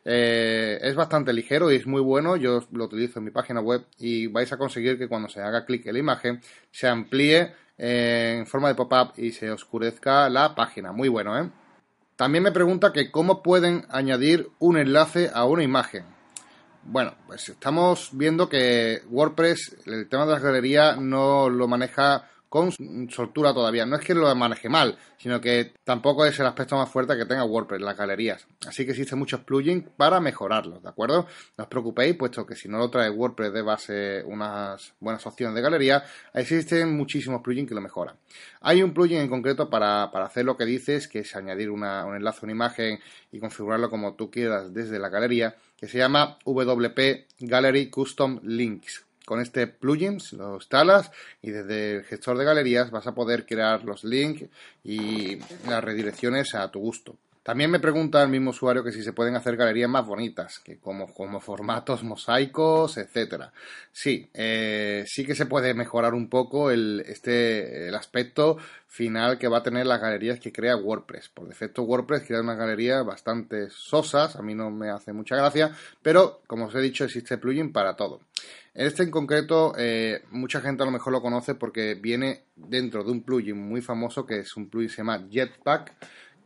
Eh, 0.04 0.78
es 0.82 0.94
bastante 0.94 1.32
ligero 1.32 1.70
y 1.70 1.76
es 1.76 1.86
muy 1.86 2.00
bueno, 2.00 2.36
yo 2.36 2.64
lo 2.72 2.84
utilizo 2.84 3.18
en 3.18 3.26
mi 3.26 3.30
página 3.30 3.60
web 3.60 3.84
y 3.98 4.26
vais 4.26 4.50
a 4.52 4.56
conseguir 4.56 4.96
que 4.96 5.08
cuando 5.08 5.28
se 5.28 5.42
haga 5.42 5.66
clic 5.66 5.86
en 5.86 5.92
la 5.92 5.98
imagen 5.98 6.40
se 6.70 6.88
amplíe 6.88 7.52
eh, 7.76 8.36
en 8.38 8.46
forma 8.46 8.68
de 8.68 8.74
pop-up 8.74 9.12
y 9.16 9.32
se 9.32 9.50
oscurezca 9.50 10.28
la 10.30 10.54
página. 10.54 10.92
Muy 10.92 11.08
bueno, 11.08 11.38
¿eh? 11.38 11.50
También 12.16 12.42
me 12.42 12.52
pregunta 12.52 12.92
que 12.92 13.10
cómo 13.10 13.42
pueden 13.42 13.86
añadir 13.90 14.48
un 14.58 14.78
enlace 14.78 15.30
a 15.32 15.44
una 15.44 15.62
imagen. 15.62 16.04
Bueno, 16.82 17.14
pues 17.26 17.48
estamos 17.48 18.10
viendo 18.12 18.48
que 18.48 19.02
WordPress, 19.10 19.76
el 19.86 20.08
tema 20.08 20.24
de 20.24 20.32
las 20.32 20.42
galerías, 20.42 20.98
no 20.98 21.50
lo 21.50 21.68
maneja 21.68 22.28
con 22.48 22.72
soltura 23.10 23.52
todavía. 23.52 23.84
No 23.84 23.96
es 23.96 24.04
que 24.04 24.14
lo 24.14 24.34
maneje 24.34 24.68
mal, 24.68 24.98
sino 25.18 25.40
que 25.40 25.72
tampoco 25.84 26.24
es 26.24 26.38
el 26.40 26.46
aspecto 26.46 26.76
más 26.76 26.88
fuerte 26.88 27.16
que 27.16 27.26
tenga 27.26 27.44
WordPress, 27.44 27.80
las 27.80 27.96
galerías. 27.96 28.46
Así 28.66 28.84
que 28.84 28.92
existen 28.92 29.18
muchos 29.18 29.40
plugins 29.40 29.84
para 29.96 30.20
mejorarlos, 30.20 30.82
¿de 30.82 30.88
acuerdo? 30.88 31.26
No 31.56 31.64
os 31.64 31.68
preocupéis, 31.68 32.16
puesto 32.16 32.46
que 32.46 32.54
si 32.54 32.68
no 32.68 32.78
lo 32.78 32.90
trae 32.90 33.10
WordPress 33.10 33.52
de 33.52 33.62
base 33.62 34.22
unas 34.24 34.94
buenas 35.00 35.26
opciones 35.26 35.54
de 35.54 35.60
galería, 35.60 36.04
existen 36.32 36.96
muchísimos 36.96 37.42
plugins 37.42 37.68
que 37.68 37.74
lo 37.74 37.80
mejoran. 37.80 38.16
Hay 38.60 38.82
un 38.82 38.94
plugin 38.94 39.18
en 39.18 39.28
concreto 39.28 39.68
para, 39.68 40.04
hacer 40.04 40.44
lo 40.44 40.56
que 40.56 40.64
dices, 40.64 41.08
que 41.08 41.20
es 41.20 41.36
añadir 41.36 41.70
un 41.70 41.84
enlace 41.84 42.40
a 42.42 42.44
una 42.44 42.52
imagen 42.52 43.00
y 43.30 43.38
configurarlo 43.38 43.90
como 43.90 44.14
tú 44.14 44.30
quieras 44.30 44.72
desde 44.72 44.98
la 44.98 45.08
galería, 45.08 45.56
que 45.76 45.86
se 45.86 45.98
llama 45.98 46.38
WP 46.44 47.26
Gallery 47.40 47.90
Custom 47.90 48.40
Links 48.42 49.07
con 49.28 49.42
este 49.42 49.66
plugin 49.66 50.16
lo 50.32 50.54
instalas 50.54 51.10
y 51.42 51.50
desde 51.50 51.96
el 51.96 52.04
gestor 52.04 52.38
de 52.38 52.46
galerías 52.46 52.90
vas 52.90 53.06
a 53.06 53.14
poder 53.14 53.44
crear 53.44 53.84
los 53.84 54.02
links 54.02 54.46
y 54.82 55.36
las 55.68 55.84
redirecciones 55.84 56.54
a 56.54 56.70
tu 56.70 56.80
gusto. 56.80 57.18
También 57.42 57.70
me 57.70 57.78
pregunta 57.78 58.22
el 58.22 58.30
mismo 58.30 58.50
usuario 58.50 58.82
que 58.82 58.92
si 58.92 59.02
se 59.02 59.12
pueden 59.12 59.34
hacer 59.34 59.56
galerías 59.56 59.88
más 59.88 60.06
bonitas, 60.06 60.58
que 60.58 60.78
como, 60.78 61.12
como 61.12 61.40
formatos 61.40 62.04
mosaicos, 62.04 62.96
etcétera. 62.96 63.52
Sí, 63.92 64.30
eh, 64.32 65.04
sí 65.06 65.26
que 65.26 65.34
se 65.34 65.46
puede 65.46 65.74
mejorar 65.74 66.14
un 66.14 66.28
poco 66.28 66.70
el, 66.70 67.04
este, 67.06 67.88
el 67.88 67.94
aspecto 67.94 68.56
final 68.86 69.38
que 69.38 69.48
va 69.48 69.58
a 69.58 69.62
tener 69.62 69.86
las 69.86 70.00
galerías 70.00 70.40
que 70.40 70.52
crea 70.52 70.76
WordPress. 70.76 71.28
Por 71.28 71.48
defecto 71.48 71.82
WordPress 71.82 72.24
crea 72.26 72.40
unas 72.40 72.58
galerías 72.58 73.04
bastante 73.04 73.68
sosas, 73.70 74.36
a 74.36 74.42
mí 74.42 74.54
no 74.54 74.70
me 74.70 74.90
hace 74.90 75.12
mucha 75.12 75.36
gracia, 75.36 75.74
pero 76.02 76.40
como 76.46 76.66
os 76.66 76.74
he 76.74 76.80
dicho 76.80 77.04
existe 77.04 77.38
plugin 77.38 77.72
para 77.72 77.96
todo. 77.96 78.20
Este 78.78 79.02
en 79.02 79.10
concreto, 79.10 79.72
eh, 79.76 80.22
mucha 80.30 80.60
gente 80.60 80.84
a 80.84 80.86
lo 80.86 80.92
mejor 80.92 81.12
lo 81.12 81.20
conoce 81.20 81.56
porque 81.56 81.96
viene 81.96 82.44
dentro 82.54 83.02
de 83.02 83.10
un 83.10 83.22
plugin 83.22 83.58
muy 83.58 83.82
famoso 83.82 84.24
que 84.24 84.38
es 84.38 84.56
un 84.56 84.68
plugin 84.68 84.88
que 84.88 84.94
se 84.94 84.98
llama 84.98 85.26
Jetpack, 85.28 85.94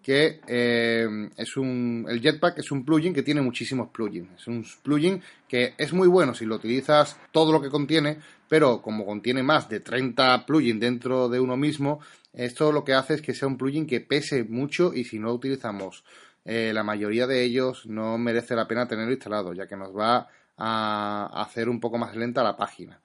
que 0.03 0.41
eh, 0.47 1.29
es 1.37 1.57
un. 1.59 2.07
El 2.09 2.23
Jetpack 2.23 2.61
es 2.61 2.73
un 2.73 2.87
plugin 2.87 3.13
que 3.13 3.23
tiene 3.23 3.43
muchísimos 3.43 3.91
plugins. 3.91 4.31
Es 4.35 4.47
un 4.47 4.65
plugin 4.83 5.21
que 5.47 5.75
es 5.77 5.93
muy 5.93 6.09
bueno 6.09 6.33
si 6.33 6.47
lo 6.47 6.55
utilizas 6.55 7.19
todo 7.33 7.53
lo 7.53 7.61
que 7.61 7.69
contiene, 7.69 8.17
pero 8.49 8.81
como 8.81 9.05
contiene 9.05 9.43
más 9.43 9.69
de 9.69 9.81
30 9.81 10.47
plugins 10.47 10.81
dentro 10.81 11.29
de 11.29 11.39
uno 11.39 11.59
mismo, 11.59 12.01
esto 12.33 12.73
lo 12.73 12.83
que 12.83 12.95
hace 12.95 13.13
es 13.13 13.21
que 13.21 13.35
sea 13.35 13.47
un 13.47 13.59
plugin 13.59 13.87
que 13.87 14.01
pese 14.01 14.45
mucho 14.45 14.95
y 14.95 15.05
si 15.05 15.19
no 15.19 15.35
utilizamos 15.35 16.03
eh, 16.47 16.73
la 16.73 16.83
mayoría 16.83 17.27
de 17.27 17.45
ellos, 17.45 17.85
no 17.85 18.17
merece 18.17 18.57
la 18.57 18.67
pena 18.67 18.89
tenerlo 18.89 19.13
instalado, 19.13 19.53
ya 19.53 19.67
que 19.67 19.77
nos 19.77 19.95
va 19.95 20.29
a 20.57 21.31
hacer 21.43 21.69
un 21.69 21.81
poco 21.81 21.99
más 21.99 22.17
lenta 22.17 22.43
la 22.43 22.57
página. 22.57 23.01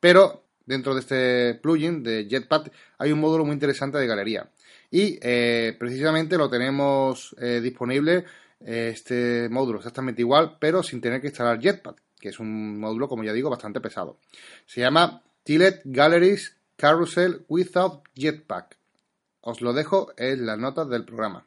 Pero 0.00 0.44
dentro 0.66 0.94
de 0.94 1.00
este 1.00 1.54
plugin 1.54 2.02
de 2.02 2.26
Jetpack 2.28 2.72
hay 2.98 3.12
un 3.12 3.20
módulo 3.20 3.44
muy 3.44 3.54
interesante 3.54 3.98
de 3.98 4.06
galería. 4.06 4.50
Y 4.90 5.18
eh, 5.22 5.76
precisamente 5.78 6.36
lo 6.36 6.48
tenemos 6.48 7.34
eh, 7.40 7.60
disponible 7.60 8.24
este 8.60 9.48
módulo 9.50 9.78
exactamente 9.78 10.22
igual, 10.22 10.56
pero 10.58 10.82
sin 10.82 11.00
tener 11.00 11.20
que 11.20 11.26
instalar 11.28 11.60
Jetpack, 11.60 12.00
que 12.18 12.30
es 12.30 12.38
un 12.38 12.78
módulo, 12.78 13.08
como 13.08 13.24
ya 13.24 13.32
digo, 13.32 13.50
bastante 13.50 13.80
pesado. 13.80 14.18
Se 14.66 14.80
llama 14.80 15.22
Tillet 15.42 15.82
Galleries 15.84 16.56
Carousel 16.76 17.44
Without 17.48 18.02
Jetpack. 18.14 18.78
Os 19.40 19.60
lo 19.60 19.72
dejo 19.74 20.12
en 20.16 20.46
las 20.46 20.58
notas 20.58 20.88
del 20.88 21.04
programa. 21.04 21.46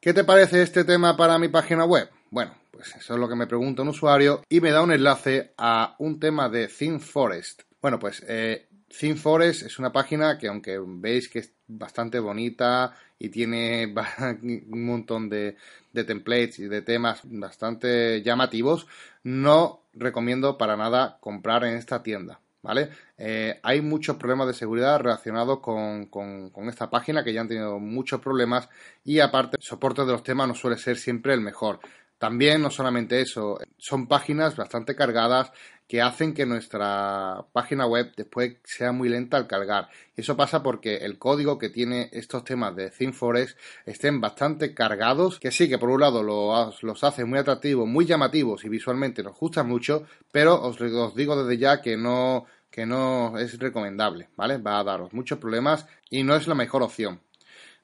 ¿Qué 0.00 0.12
te 0.12 0.22
parece 0.22 0.62
este 0.62 0.84
tema 0.84 1.16
para 1.16 1.38
mi 1.38 1.48
página 1.48 1.84
web? 1.84 2.08
Bueno, 2.34 2.52
pues 2.72 2.96
eso 2.96 3.14
es 3.14 3.20
lo 3.20 3.28
que 3.28 3.36
me 3.36 3.46
pregunta 3.46 3.82
un 3.82 3.90
usuario 3.90 4.42
y 4.48 4.60
me 4.60 4.72
da 4.72 4.82
un 4.82 4.90
enlace 4.90 5.52
a 5.56 5.94
un 6.00 6.18
tema 6.18 6.48
de 6.48 6.66
ThemeForest. 6.66 7.62
Bueno, 7.80 8.00
pues 8.00 8.24
eh, 8.26 8.66
ThemeForest 8.88 9.62
es 9.62 9.78
una 9.78 9.92
página 9.92 10.36
que 10.36 10.48
aunque 10.48 10.80
veis 10.84 11.28
que 11.28 11.38
es 11.38 11.52
bastante 11.68 12.18
bonita 12.18 12.92
y 13.20 13.28
tiene 13.28 13.94
un 14.42 14.84
montón 14.84 15.28
de, 15.28 15.56
de 15.92 16.02
templates 16.02 16.58
y 16.58 16.64
de 16.64 16.82
temas 16.82 17.20
bastante 17.22 18.20
llamativos, 18.20 18.88
no 19.22 19.84
recomiendo 19.92 20.58
para 20.58 20.76
nada 20.76 21.18
comprar 21.20 21.62
en 21.62 21.76
esta 21.76 22.02
tienda. 22.02 22.40
¿vale? 22.64 22.88
Eh, 23.18 23.60
hay 23.62 23.82
muchos 23.82 24.16
problemas 24.16 24.46
de 24.46 24.54
seguridad 24.54 24.98
relacionados 24.98 25.60
con, 25.60 26.06
con, 26.06 26.68
esta 26.68 26.88
página 26.88 27.22
que 27.22 27.32
ya 27.32 27.42
han 27.42 27.48
tenido 27.48 27.78
muchos 27.78 28.20
problemas 28.20 28.68
y 29.04 29.20
aparte 29.20 29.58
el 29.58 29.62
soporte 29.62 30.02
de 30.04 30.12
los 30.12 30.22
temas 30.22 30.48
no 30.48 30.54
suele 30.54 30.78
ser 30.78 30.96
siempre 30.96 31.34
el 31.34 31.42
mejor. 31.42 31.78
También, 32.24 32.62
no 32.62 32.70
solamente 32.70 33.20
eso, 33.20 33.58
son 33.76 34.08
páginas 34.08 34.56
bastante 34.56 34.96
cargadas 34.96 35.52
que 35.86 36.00
hacen 36.00 36.32
que 36.32 36.46
nuestra 36.46 37.44
página 37.52 37.84
web 37.84 38.14
después 38.16 38.56
sea 38.64 38.92
muy 38.92 39.10
lenta 39.10 39.36
al 39.36 39.46
cargar. 39.46 39.90
Eso 40.16 40.34
pasa 40.34 40.62
porque 40.62 40.96
el 40.96 41.18
código 41.18 41.58
que 41.58 41.68
tiene 41.68 42.08
estos 42.14 42.42
temas 42.42 42.74
de 42.76 42.88
ThemeForest 42.88 43.58
estén 43.84 44.22
bastante 44.22 44.72
cargados, 44.72 45.38
que 45.38 45.50
sí, 45.50 45.68
que 45.68 45.76
por 45.76 45.90
un 45.90 46.00
lado 46.00 46.22
los, 46.22 47.04
hace 47.04 47.26
muy 47.26 47.40
atractivos, 47.40 47.86
muy 47.86 48.06
llamativos 48.06 48.64
y 48.64 48.70
visualmente 48.70 49.22
nos 49.22 49.38
gustan 49.38 49.68
mucho, 49.68 50.06
pero 50.32 50.62
os, 50.62 50.80
os 50.80 51.14
digo 51.14 51.44
desde 51.44 51.60
ya 51.60 51.82
que 51.82 51.98
no, 51.98 52.46
que 52.70 52.86
no 52.86 53.36
es 53.36 53.58
recomendable, 53.58 54.30
¿vale? 54.34 54.56
Va 54.56 54.78
a 54.78 54.84
daros 54.84 55.12
muchos 55.12 55.38
problemas 55.38 55.86
y 56.08 56.22
no 56.22 56.34
es 56.36 56.46
la 56.46 56.54
mejor 56.54 56.82
opción. 56.82 57.20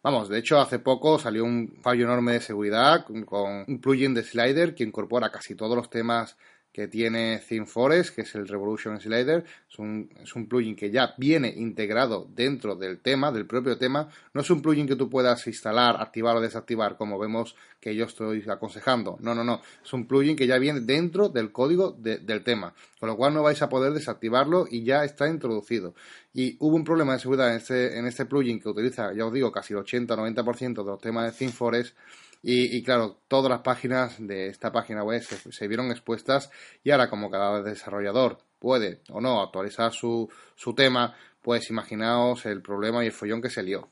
Vamos, 0.03 0.31
de 0.31 0.39
hecho, 0.39 0.59
hace 0.59 0.79
poco 0.79 1.19
salió 1.19 1.45
un 1.45 1.79
fallo 1.83 2.05
enorme 2.05 2.33
de 2.33 2.41
seguridad 2.41 3.05
con 3.27 3.65
un 3.69 3.81
plugin 3.81 4.15
de 4.15 4.23
slider 4.23 4.75
que 4.75 4.85
incorpora 4.85 5.31
casi 5.31 5.55
todos 5.55 5.77
los 5.77 5.91
temas 5.91 6.39
que 6.73 6.87
tiene 6.87 7.43
ThemeForest, 7.47 8.15
que 8.15 8.23
es 8.23 8.35
el 8.35 8.47
Revolution 8.47 9.01
Slider. 9.01 9.45
Es 9.69 9.79
un, 9.79 10.09
es 10.23 10.35
un, 10.37 10.47
plugin 10.47 10.77
que 10.77 10.91
ya 10.91 11.15
viene 11.19 11.49
integrado 11.49 12.29
dentro 12.35 12.77
del 12.77 13.01
tema, 13.01 13.33
del 13.33 13.47
propio 13.47 13.77
tema. 13.77 14.09
No 14.35 14.41
es 14.41 14.51
un 14.51 14.63
plugin 14.63 14.87
que 14.87 14.95
tú 14.95 15.11
puedas 15.11 15.47
instalar, 15.47 16.01
activar 16.01 16.37
o 16.37 16.41
desactivar, 16.41 16.97
como 16.97 17.19
vemos 17.19 17.57
que 17.81 17.95
yo 17.95 18.05
estoy 18.05 18.45
aconsejando. 18.49 19.17
No, 19.21 19.35
no, 19.35 19.43
no. 19.43 19.63
Es 19.83 19.93
un 19.93 20.07
plugin 20.07 20.37
que 20.37 20.47
ya 20.47 20.59
viene 20.59 20.81
dentro 20.81 21.29
del 21.29 21.51
código 21.51 21.91
del 21.93 22.45
tema. 22.45 22.73
Con 23.01 23.09
lo 23.09 23.17
cual 23.17 23.35
no 23.35 23.43
vais 23.43 23.61
a 23.63 23.69
poder 23.69 23.93
desactivarlo 23.93 24.67
y 24.71 24.85
ya 24.85 25.05
está 25.05 25.29
introducido. 25.29 25.95
Y 26.33 26.57
hubo 26.61 26.77
un 26.77 26.85
problema 26.85 27.15
de 27.15 27.19
seguridad 27.19 27.51
en 27.51 27.57
este, 27.57 27.99
en 27.99 28.07
este 28.07 28.27
plugin 28.27 28.61
que 28.61 28.69
utiliza, 28.69 29.13
ya 29.13 29.27
os 29.27 29.33
digo, 29.33 29.51
casi 29.51 29.75
el 29.75 29.81
80-90% 29.81 30.85
de 30.85 30.85
los 30.85 31.01
temas 31.01 31.33
de 31.33 31.37
ThemeForest 31.37 31.97
y, 32.43 32.83
claro, 32.83 33.19
todas 33.29 33.51
las 33.51 33.61
páginas 33.61 34.17
de 34.19 34.49
esta 34.49 34.73
página 34.73 35.05
web 35.05 35.23
se, 35.23 35.69
vieron 35.69 35.91
expuestas 35.91 36.51
y 36.83 36.91
ahora 36.91 37.11
como 37.11 37.31
cada 37.31 37.63
desarrollador 37.63 38.39
puede 38.59 39.03
o 39.11 39.21
no 39.21 39.43
actualizar 39.43 39.93
su, 39.93 40.31
su 40.55 40.75
tema, 40.75 41.15
pues 41.43 41.69
imaginaos 41.69 42.47
el 42.47 42.63
problema 42.63 43.05
y 43.05 43.09
el 43.09 43.13
follón 43.13 43.43
que 43.43 43.51
se 43.51 43.63
lió. 43.63 43.89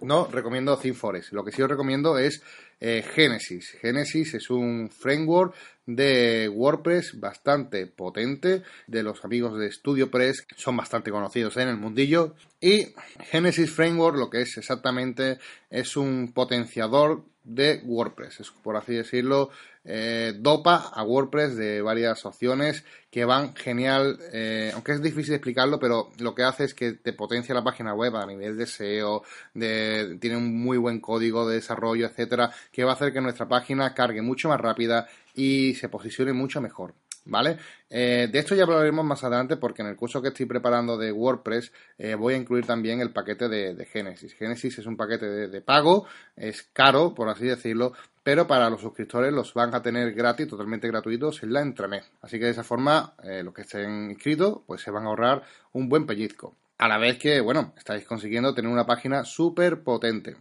No 0.00 0.26
recomiendo 0.26 0.76
ThemeForest. 0.76 1.32
Lo 1.32 1.44
que 1.44 1.52
sí 1.52 1.62
os 1.62 1.68
recomiendo 1.68 2.18
es 2.18 2.42
eh, 2.84 3.04
Genesis. 3.14 3.76
Genesis 3.80 4.34
es 4.34 4.50
un 4.50 4.90
framework 4.90 5.54
de 5.86 6.48
WordPress 6.48 7.20
bastante 7.20 7.86
potente, 7.86 8.64
de 8.88 9.02
los 9.04 9.24
amigos 9.24 9.56
de 9.56 9.70
StudioPress, 9.70 10.48
son 10.56 10.76
bastante 10.76 11.12
conocidos 11.12 11.56
en 11.58 11.68
el 11.68 11.76
mundillo. 11.76 12.34
Y 12.60 12.88
Genesis 13.30 13.70
Framework 13.70 14.16
lo 14.16 14.28
que 14.28 14.42
es 14.42 14.56
exactamente 14.58 15.38
es 15.70 15.96
un 15.96 16.32
potenciador 16.34 17.24
de 17.44 17.82
WordPress, 17.84 18.40
es, 18.40 18.50
por 18.50 18.76
así 18.76 18.94
decirlo, 18.94 19.50
eh, 19.84 20.32
dopa 20.38 20.92
a 20.94 21.02
WordPress 21.02 21.56
de 21.56 21.82
varias 21.82 22.24
opciones 22.24 22.84
que 23.10 23.24
van 23.24 23.54
genial, 23.56 24.16
eh, 24.32 24.70
aunque 24.74 24.92
es 24.92 25.02
difícil 25.02 25.34
explicarlo, 25.34 25.80
pero 25.80 26.10
lo 26.18 26.36
que 26.36 26.44
hace 26.44 26.64
es 26.64 26.74
que 26.74 26.92
te 26.92 27.12
potencia 27.12 27.54
la 27.54 27.64
página 27.64 27.92
web 27.94 28.14
a 28.14 28.24
nivel 28.24 28.56
de 28.56 28.66
SEO, 28.66 29.24
tiene 29.52 30.36
un 30.36 30.62
muy 30.62 30.78
buen 30.78 31.00
código 31.00 31.48
de 31.48 31.56
desarrollo, 31.56 32.06
etcétera, 32.06 32.52
que 32.72 32.84
va 32.84 32.92
a 32.92 32.94
hacer 32.94 33.12
que 33.12 33.20
nuestra 33.20 33.46
página 33.46 33.94
cargue 33.94 34.22
mucho 34.22 34.48
más 34.48 34.60
rápida 34.60 35.06
y 35.34 35.74
se 35.74 35.88
posicione 35.88 36.32
mucho 36.32 36.60
mejor. 36.60 36.94
¿Vale? 37.24 37.56
Eh, 37.88 38.28
de 38.32 38.38
esto 38.40 38.56
ya 38.56 38.64
hablaremos 38.64 39.04
más 39.04 39.22
adelante 39.22 39.56
porque 39.56 39.82
en 39.82 39.88
el 39.88 39.94
curso 39.94 40.20
que 40.20 40.28
estoy 40.28 40.46
preparando 40.46 40.98
de 40.98 41.12
WordPress 41.12 41.72
eh, 41.96 42.16
voy 42.16 42.34
a 42.34 42.36
incluir 42.36 42.66
también 42.66 43.00
el 43.00 43.12
paquete 43.12 43.48
de, 43.48 43.84
Genesis. 43.84 44.34
Genesis 44.34 44.80
es 44.80 44.86
un 44.86 44.96
paquete 44.96 45.26
de, 45.46 45.60
pago, 45.60 46.06
es 46.34 46.64
caro, 46.72 47.14
por 47.14 47.28
así 47.28 47.46
decirlo, 47.46 47.92
pero 48.24 48.48
para 48.48 48.68
los 48.68 48.80
suscriptores 48.80 49.32
los 49.32 49.54
van 49.54 49.72
a 49.72 49.82
tener 49.82 50.12
gratis, 50.14 50.48
totalmente 50.48 50.88
gratuitos 50.88 51.44
en 51.44 51.52
la 51.52 51.62
intranet. 51.62 52.04
Así 52.22 52.40
que 52.40 52.46
de 52.46 52.50
esa 52.50 52.64
forma, 52.64 53.14
eh, 53.22 53.44
los 53.44 53.54
que 53.54 53.62
estén 53.62 54.10
inscritos, 54.10 54.62
pues 54.66 54.80
se 54.80 54.90
van 54.90 55.04
a 55.04 55.06
ahorrar 55.06 55.42
un 55.74 55.88
buen 55.88 56.06
pellizco. 56.06 56.56
A 56.78 56.88
la 56.88 56.98
vez 56.98 57.18
que, 57.18 57.40
bueno, 57.40 57.72
estáis 57.76 58.04
consiguiendo 58.04 58.52
tener 58.52 58.68
una 58.68 58.86
página 58.86 59.24
súper 59.24 59.84
potente. 59.84 60.34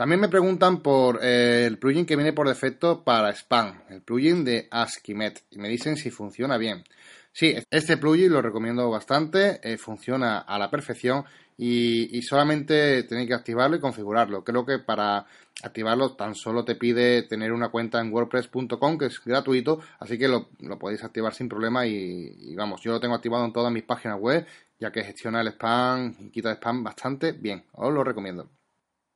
También 0.00 0.18
me 0.18 0.30
preguntan 0.30 0.80
por 0.80 1.22
eh, 1.22 1.66
el 1.66 1.76
plugin 1.76 2.06
que 2.06 2.16
viene 2.16 2.32
por 2.32 2.48
defecto 2.48 3.04
para 3.04 3.28
spam, 3.34 3.82
el 3.90 4.00
plugin 4.00 4.46
de 4.46 4.66
Askimet, 4.70 5.44
y 5.50 5.58
me 5.58 5.68
dicen 5.68 5.98
si 5.98 6.10
funciona 6.10 6.56
bien. 6.56 6.84
Sí, 7.32 7.54
este 7.70 7.98
plugin 7.98 8.32
lo 8.32 8.40
recomiendo 8.40 8.88
bastante, 8.88 9.60
eh, 9.62 9.76
funciona 9.76 10.38
a 10.38 10.58
la 10.58 10.70
perfección 10.70 11.24
y, 11.58 12.22
solamente 12.22 13.02
tenéis 13.02 13.28
que 13.28 13.34
activarlo 13.34 13.76
y 13.76 13.80
configurarlo. 13.80 14.42
Creo 14.42 14.64
que 14.64 14.78
para 14.78 15.26
activarlo 15.62 16.16
tan 16.16 16.34
solo 16.34 16.64
te 16.64 16.76
pide 16.76 17.24
tener 17.24 17.52
una 17.52 17.68
cuenta 17.68 18.00
en 18.00 18.10
wordpress.com 18.10 18.96
que 18.96 19.04
es 19.04 19.22
gratuito, 19.22 19.80
así 19.98 20.16
que 20.16 20.28
lo, 20.28 20.48
podéis 20.78 21.04
activar 21.04 21.34
sin 21.34 21.50
problema 21.50 21.86
y, 21.86 22.36
y, 22.38 22.54
vamos, 22.54 22.80
yo 22.80 22.92
lo 22.92 23.00
tengo 23.00 23.16
activado 23.16 23.44
en 23.44 23.52
todas 23.52 23.70
mis 23.70 23.84
páginas 23.84 24.18
web, 24.18 24.46
ya 24.78 24.90
que 24.90 25.04
gestiona 25.04 25.42
el 25.42 25.48
spam 25.48 26.14
y 26.20 26.30
quita 26.30 26.48
el 26.52 26.56
spam 26.56 26.84
bastante 26.84 27.32
bien, 27.32 27.66
os 27.72 27.92
lo 27.92 28.02
recomiendo. 28.02 28.48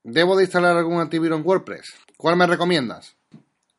¿Debo 0.05 0.37
de 0.37 0.45
instalar 0.45 0.77
algún 0.77 1.01
antivirus 1.01 1.39
en 1.39 1.47
WordPress? 1.47 1.95
¿Cuál 2.19 2.37
me 2.37 2.47
recomiendas? 2.47 3.17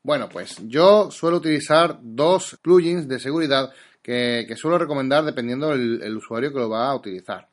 Bueno, 0.01 0.27
pues 0.27 0.57
yo 0.63 1.11
suelo 1.11 1.37
utilizar 1.37 1.99
dos 2.01 2.57
plugins 2.63 3.07
de 3.07 3.19
seguridad 3.19 3.71
que, 4.01 4.51
suelo 4.55 4.79
recomendar 4.79 5.23
dependiendo 5.23 5.69
del 5.69 6.17
usuario 6.17 6.51
que 6.51 6.57
lo 6.57 6.69
va 6.69 6.89
a 6.89 6.95
utilizar. 6.95 7.47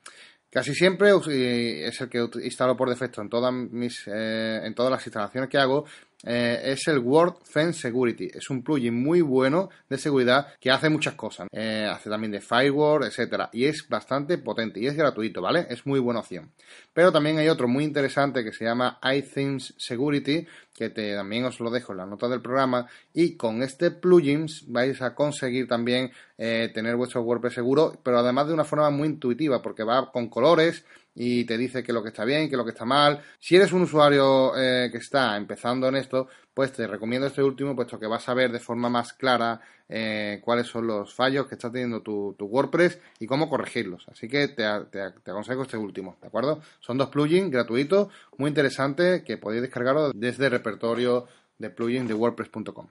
Casi 0.51 0.75
siempre 0.75 1.11
es 1.11 2.01
el 2.01 2.09
que 2.09 2.29
instalo 2.43 2.75
por 2.75 2.89
defecto 2.89 3.21
en 3.21 3.29
todas 3.29 3.53
mis 3.53 4.07
eh, 4.07 4.61
en 4.63 4.75
todas 4.75 4.91
las 4.91 5.07
instalaciones 5.07 5.49
que 5.49 5.59
hago 5.59 5.85
eh, 6.25 6.61
es 6.65 6.87
el 6.89 6.99
Word 6.99 7.35
Fence 7.45 7.81
Security. 7.81 8.29
Es 8.33 8.51
un 8.51 8.63
plugin 8.63 8.95
muy 8.95 9.21
bueno 9.21 9.71
de 9.89 9.99
seguridad 9.99 10.55
que 10.61 10.71
hace 10.71 10.89
muchas 10.89 11.15
cosas. 11.15 11.49
Eh, 11.53 11.89
hace 11.91 12.09
también 12.09 12.33
de 12.33 12.41
firewall, 12.41 13.05
etcétera. 13.05 13.51
Y 13.53 13.65
es 13.65 13.89
bastante 13.89 14.39
potente 14.39 14.81
y 14.81 14.87
es 14.87 14.95
gratuito, 14.95 15.43
¿vale? 15.43 15.67
Es 15.69 15.87
muy 15.87 16.01
buena 16.01 16.21
opción. 16.21 16.51
Pero 16.93 17.11
también 17.11 17.39
hay 17.39 17.49
otro 17.49 17.69
muy 17.69 17.85
interesante 17.85 18.45
que 18.45 18.53
se 18.53 18.65
llama 18.65 18.99
iThemes 19.03 19.75
Security, 19.77 20.47
que 20.75 20.91
te, 20.91 21.15
también 21.15 21.45
os 21.45 21.61
lo 21.61 21.71
dejo 21.71 21.93
en 21.93 21.99
la 21.99 22.07
nota 22.07 22.29
del 22.29 22.41
programa. 22.41 22.87
Y 23.13 23.37
con 23.37 23.63
este 23.63 23.91
plugin 23.91 24.47
vais 24.69 25.03
a 25.03 25.15
conseguir 25.15 25.67
también 25.67 26.13
eh, 26.39 26.71
tener 26.73 26.97
vuestro 26.97 27.23
WordPress 27.23 27.55
seguro, 27.55 28.01
pero 28.03 28.19
además 28.19 28.47
de 28.49 28.55
una 28.55 28.65
forma 28.65 28.91
muy 28.91 29.09
intuitiva, 29.09 29.61
porque 29.61 29.85
va 29.85 30.11
con 30.11 30.29
colores 30.29 30.85
y 31.15 31.45
te 31.45 31.59
dice 31.59 31.83
que 31.83 31.93
lo 31.93 32.03
que 32.03 32.09
está 32.09 32.25
bien, 32.25 32.49
que 32.49 32.57
lo 32.57 32.65
que 32.65 32.71
está 32.71 32.85
mal. 32.85 33.23
Si 33.39 33.57
eres 33.57 33.73
un 33.73 33.83
usuario 33.83 34.57
eh, 34.57 34.89
que 34.91 34.99
está 34.99 35.37
empezando 35.37 35.89
en 35.89 35.97
esto, 35.97 36.29
pues 36.55 36.73
te 36.73 36.87
recomiendo 36.87 37.27
este 37.27 37.43
último, 37.43 37.77
puesto 37.77 37.99
que 37.99 38.07
vas 38.07 38.29
a 38.29 38.35
ver 38.35 38.51
de 38.51 38.61
forma 38.61 38.89
más 38.89 39.13
clara 39.13 39.61
eh, 39.89 40.41
cuáles 40.43 40.67
son 40.67 40.87
los 40.87 41.15
fallos 41.15 41.47
que 41.47 41.55
está 41.55 41.71
teniendo 41.71 42.01
tu, 42.01 42.35
WordPress 42.39 42.99
y 43.19 43.27
cómo 43.27 43.49
corregirlos. 43.49 44.07
Así 44.09 44.29
que 44.29 44.49
te, 44.49 44.65
aconsejo 44.65 45.63
este 45.63 45.77
último, 45.77 46.17
¿de 46.21 46.29
acuerdo? 46.29 46.61
Son 46.81 46.97
dos 46.97 47.09
plugins 47.09 47.51
gratuitos, 47.51 48.09
muy 48.39 48.49
interesantes, 48.49 49.23
que 49.23 49.37
podéis 49.37 49.63
descargarlo 49.63 50.13
desde 50.13 50.47
el 50.47 50.51
repertorio 50.53 51.27
de 51.59 51.71
plugins 51.71 52.09
de 52.09 52.15
WordPress.com. 52.15 52.89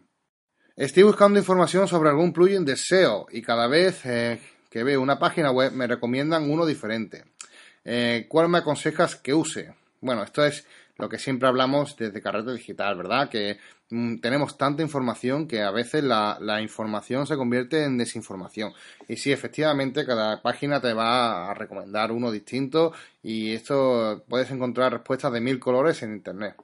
Estoy 0.76 1.04
buscando 1.04 1.40
información 1.40 1.88
sobre 1.88 2.10
algún 2.10 2.34
plugin 2.34 2.66
de 2.66 2.78
SEO 2.78 3.28
y 3.32 3.42
cada 3.42 3.68
vez 3.68 4.06
eh, 4.06 4.40
que 4.70 4.84
veo 4.84 5.02
una 5.02 5.20
página 5.20 5.52
web 5.52 5.74
me 5.74 5.86
recomiendan 5.86 6.50
uno 6.50 6.66
diferente. 6.66 7.26
Eh, 7.84 8.26
¿Cuál 8.28 8.50
me 8.50 8.60
aconsejas 8.60 9.16
que 9.16 9.34
use? 9.34 9.74
Bueno, 10.02 10.24
esto 10.24 10.46
es 10.46 10.66
lo 10.98 11.10
que 11.10 11.18
siempre 11.18 11.48
hablamos 11.48 11.96
desde 11.98 12.22
Carrete 12.22 12.54
Digital, 12.54 12.96
¿verdad? 12.96 13.30
Que 13.30 13.58
mm, 13.90 14.18
tenemos 14.18 14.58
tanta 14.58 14.84
información 14.84 15.48
que 15.48 15.62
a 15.62 15.72
veces 15.72 16.04
la, 16.04 16.38
la, 16.40 16.62
información 16.62 17.26
se 17.26 17.38
convierte 17.38 17.84
en 17.84 17.98
desinformación. 17.98 18.74
Y 19.08 19.18
sí, 19.18 19.32
efectivamente, 19.32 20.06
cada 20.06 20.42
página 20.42 20.80
te 20.80 20.94
va 20.94 21.50
a 21.50 21.54
recomendar 21.54 22.12
uno 22.12 22.32
distinto 22.32 22.94
y 23.24 23.54
esto 23.54 24.24
puedes 24.30 24.52
encontrar 24.52 24.94
respuestas 24.94 25.34
de 25.34 25.42
mil 25.42 25.60
colores 25.60 26.02
en 26.04 26.14
Internet. 26.14 26.56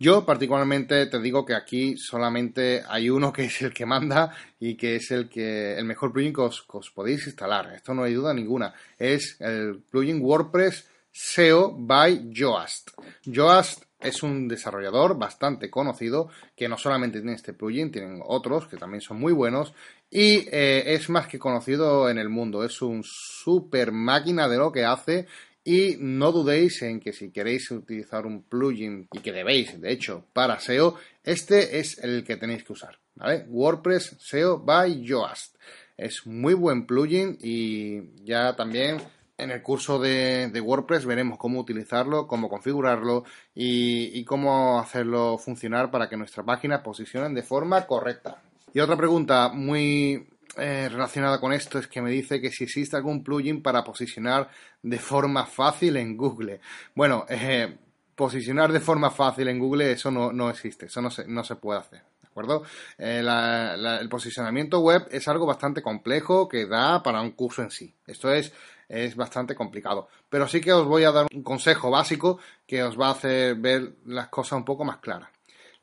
Yo 0.00 0.24
particularmente 0.24 1.06
te 1.06 1.20
digo 1.20 1.44
que 1.44 1.54
aquí 1.54 1.96
solamente 1.96 2.82
hay 2.88 3.10
uno 3.10 3.32
que 3.32 3.46
es 3.46 3.62
el 3.62 3.74
que 3.74 3.84
manda 3.84 4.32
y 4.60 4.76
que 4.76 4.96
es 4.96 5.10
el 5.10 5.28
que 5.28 5.76
el 5.76 5.84
mejor 5.84 6.12
plugin 6.12 6.32
que 6.32 6.42
os, 6.42 6.90
podéis 6.94 7.26
instalar. 7.26 7.74
Esto 7.74 7.94
no 7.94 8.04
hay 8.04 8.14
duda 8.14 8.32
ninguna. 8.32 8.72
Es 8.96 9.36
el 9.40 9.82
plugin 9.90 10.20
WordPress 10.22 10.88
SEO 11.10 11.74
by 11.76 12.30
Yoast. 12.30 12.90
Yoast 13.24 13.82
es 13.98 14.22
un 14.22 14.46
desarrollador 14.46 15.18
bastante 15.18 15.68
conocido 15.68 16.28
que 16.54 16.68
no 16.68 16.78
solamente 16.78 17.18
tiene 17.18 17.34
este 17.34 17.52
plugin, 17.52 17.90
tienen 17.90 18.22
otros 18.24 18.68
que 18.68 18.76
también 18.76 19.00
son 19.00 19.18
muy 19.18 19.32
buenos 19.32 19.74
y 20.08 20.48
eh, 20.52 20.94
es 20.94 21.10
más 21.10 21.26
que 21.26 21.40
conocido 21.40 22.08
en 22.08 22.18
el 22.18 22.28
mundo. 22.28 22.62
Es 22.62 22.80
un 22.80 23.02
super 23.02 23.90
máquina 23.90 24.48
de 24.48 24.58
lo 24.58 24.70
que 24.70 24.84
hace 24.84 25.26
y 25.68 25.98
no 26.00 26.32
dudéis 26.32 26.80
en 26.80 26.98
que 26.98 27.12
si 27.12 27.30
queréis 27.30 27.70
utilizar 27.70 28.24
un 28.24 28.42
plugin 28.42 29.06
y 29.12 29.18
que 29.18 29.32
debéis, 29.32 29.78
de 29.78 29.92
hecho, 29.92 30.24
para 30.32 30.58
SEO, 30.60 30.94
este 31.22 31.78
es 31.78 31.98
el 31.98 32.24
que 32.24 32.38
tenéis 32.38 32.64
que 32.64 32.72
usar, 32.72 32.98
¿vale? 33.16 33.44
WordPress 33.50 34.16
SEO 34.18 34.60
by 34.60 35.02
Yoast. 35.02 35.56
Es 35.98 36.26
muy 36.26 36.54
buen 36.54 36.86
plugin 36.86 37.36
y 37.42 38.24
ya 38.24 38.56
también 38.56 38.96
en 39.36 39.50
el 39.50 39.60
curso 39.60 39.98
de, 39.98 40.50
WordPress 40.58 41.04
veremos 41.04 41.36
cómo 41.36 41.60
utilizarlo, 41.60 42.26
cómo 42.26 42.48
configurarlo 42.48 43.24
y, 43.54 44.18
y, 44.18 44.24
cómo 44.24 44.80
hacerlo 44.80 45.36
funcionar 45.36 45.90
para 45.90 46.08
que 46.08 46.16
nuestras 46.16 46.46
páginas 46.46 46.80
posicionen 46.80 47.34
de 47.34 47.42
forma 47.42 47.86
correcta. 47.86 48.40
Y 48.72 48.80
otra 48.80 48.96
pregunta 48.96 49.50
muy 49.50 50.28
eh, 50.58 50.88
relacionada 50.88 51.40
con 51.40 51.52
esto 51.52 51.78
es 51.78 51.86
que 51.86 52.02
me 52.02 52.10
dice 52.10 52.40
que 52.40 52.50
si 52.50 52.64
existe 52.64 52.96
algún 52.96 53.22
plugin 53.22 53.62
para 53.62 53.84
posicionar 53.84 54.48
de 54.82 54.98
forma 54.98 55.46
fácil 55.46 55.96
en 55.96 56.16
Google. 56.16 56.60
Bueno, 56.94 57.24
eh, 57.28 57.76
posicionar 58.14 58.72
de 58.72 58.80
forma 58.80 59.10
fácil 59.10 59.48
en 59.48 59.58
Google, 59.58 59.92
eso 59.92 60.10
no, 60.10 60.32
no 60.32 60.50
existe, 60.50 60.86
eso 60.86 61.00
no 61.00 61.10
se, 61.10 61.26
no 61.26 61.44
se 61.44 61.56
puede 61.56 61.80
hacer. 61.80 62.02
¿De 62.20 62.28
acuerdo? 62.28 62.64
Eh, 62.98 63.22
el 64.00 64.08
posicionamiento 64.08 64.80
web 64.80 65.06
es 65.10 65.26
algo 65.28 65.46
bastante 65.46 65.82
complejo 65.82 66.48
que 66.48 66.66
da 66.66 67.02
para 67.02 67.20
un 67.20 67.32
curso 67.32 67.62
en 67.62 67.70
sí. 67.70 67.94
Esto 68.06 68.32
es, 68.32 68.52
es 68.88 69.16
bastante 69.16 69.54
complicado. 69.54 70.08
Pero 70.28 70.46
sí 70.48 70.60
que 70.60 70.72
os 70.72 70.86
voy 70.86 71.04
a 71.04 71.12
dar 71.12 71.26
un 71.32 71.42
consejo 71.42 71.90
básico 71.90 72.38
que 72.66 72.82
os 72.82 72.98
va 72.98 73.08
a 73.08 73.12
hacer 73.12 73.56
ver 73.56 73.94
las 74.06 74.28
cosas 74.28 74.58
un 74.58 74.64
poco 74.64 74.84
más 74.84 74.98
claras. 74.98 75.30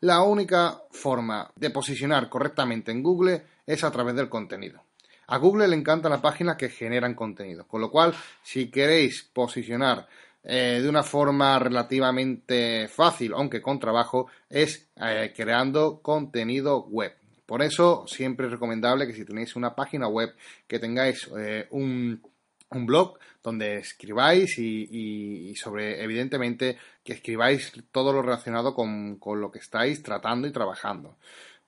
La 0.01 0.21
única 0.21 0.81
forma 0.91 1.49
de 1.55 1.69
posicionar 1.69 2.29
correctamente 2.29 2.91
en 2.91 3.01
Google 3.01 3.43
es 3.65 3.83
a 3.83 3.91
través 3.91 4.15
del 4.15 4.29
contenido. 4.29 4.83
A 5.27 5.37
Google 5.37 5.67
le 5.67 5.75
encantan 5.75 6.11
las 6.11 6.21
páginas 6.21 6.55
que 6.55 6.69
generan 6.69 7.15
contenido, 7.15 7.67
con 7.67 7.81
lo 7.81 7.89
cual, 7.89 8.13
si 8.43 8.69
queréis 8.69 9.23
posicionar 9.33 10.07
eh, 10.43 10.79
de 10.81 10.87
una 10.87 11.01
forma 11.01 11.57
relativamente 11.57 12.87
fácil, 12.87 13.33
aunque 13.33 13.61
con 13.61 13.79
trabajo, 13.79 14.27
es 14.47 14.87
eh, 14.97 15.33
creando 15.35 15.99
contenido 16.01 16.85
web. 16.85 17.13
Por 17.47 17.63
eso, 17.63 18.05
siempre 18.07 18.45
es 18.45 18.51
recomendable 18.51 19.07
que 19.07 19.13
si 19.13 19.25
tenéis 19.25 19.55
una 19.55 19.73
página 19.73 20.07
web, 20.07 20.35
que 20.67 20.77
tengáis 20.77 21.27
eh, 21.37 21.67
un, 21.71 22.21
blog 22.69 23.17
donde 23.41 23.77
escribáis 23.77 24.59
y, 24.59 25.55
sobre, 25.55 26.03
evidentemente, 26.03 26.77
que 27.03 27.13
escribáis 27.13 27.71
todo 27.91 28.11
lo 28.11 28.21
relacionado 28.21 28.73
con, 28.73 29.17
con 29.17 29.39
lo 29.39 29.49
que 29.49 29.59
estáis 29.59 30.03
tratando 30.03 30.47
y 30.47 30.51
trabajando 30.51 31.17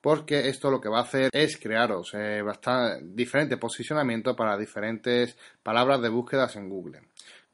porque 0.00 0.48
esto 0.48 0.70
lo 0.70 0.80
que 0.80 0.88
va 0.88 0.98
a 0.98 1.02
hacer 1.02 1.30
es 1.32 1.56
crearos 1.56 2.12
eh, 2.14 2.42
bastante, 2.42 3.04
diferente 3.04 3.56
posicionamiento 3.56 4.36
para 4.36 4.56
diferentes 4.56 5.36
palabras 5.62 6.00
de 6.00 6.08
búsquedas 6.08 6.56
en 6.56 6.68
Google. 6.68 7.02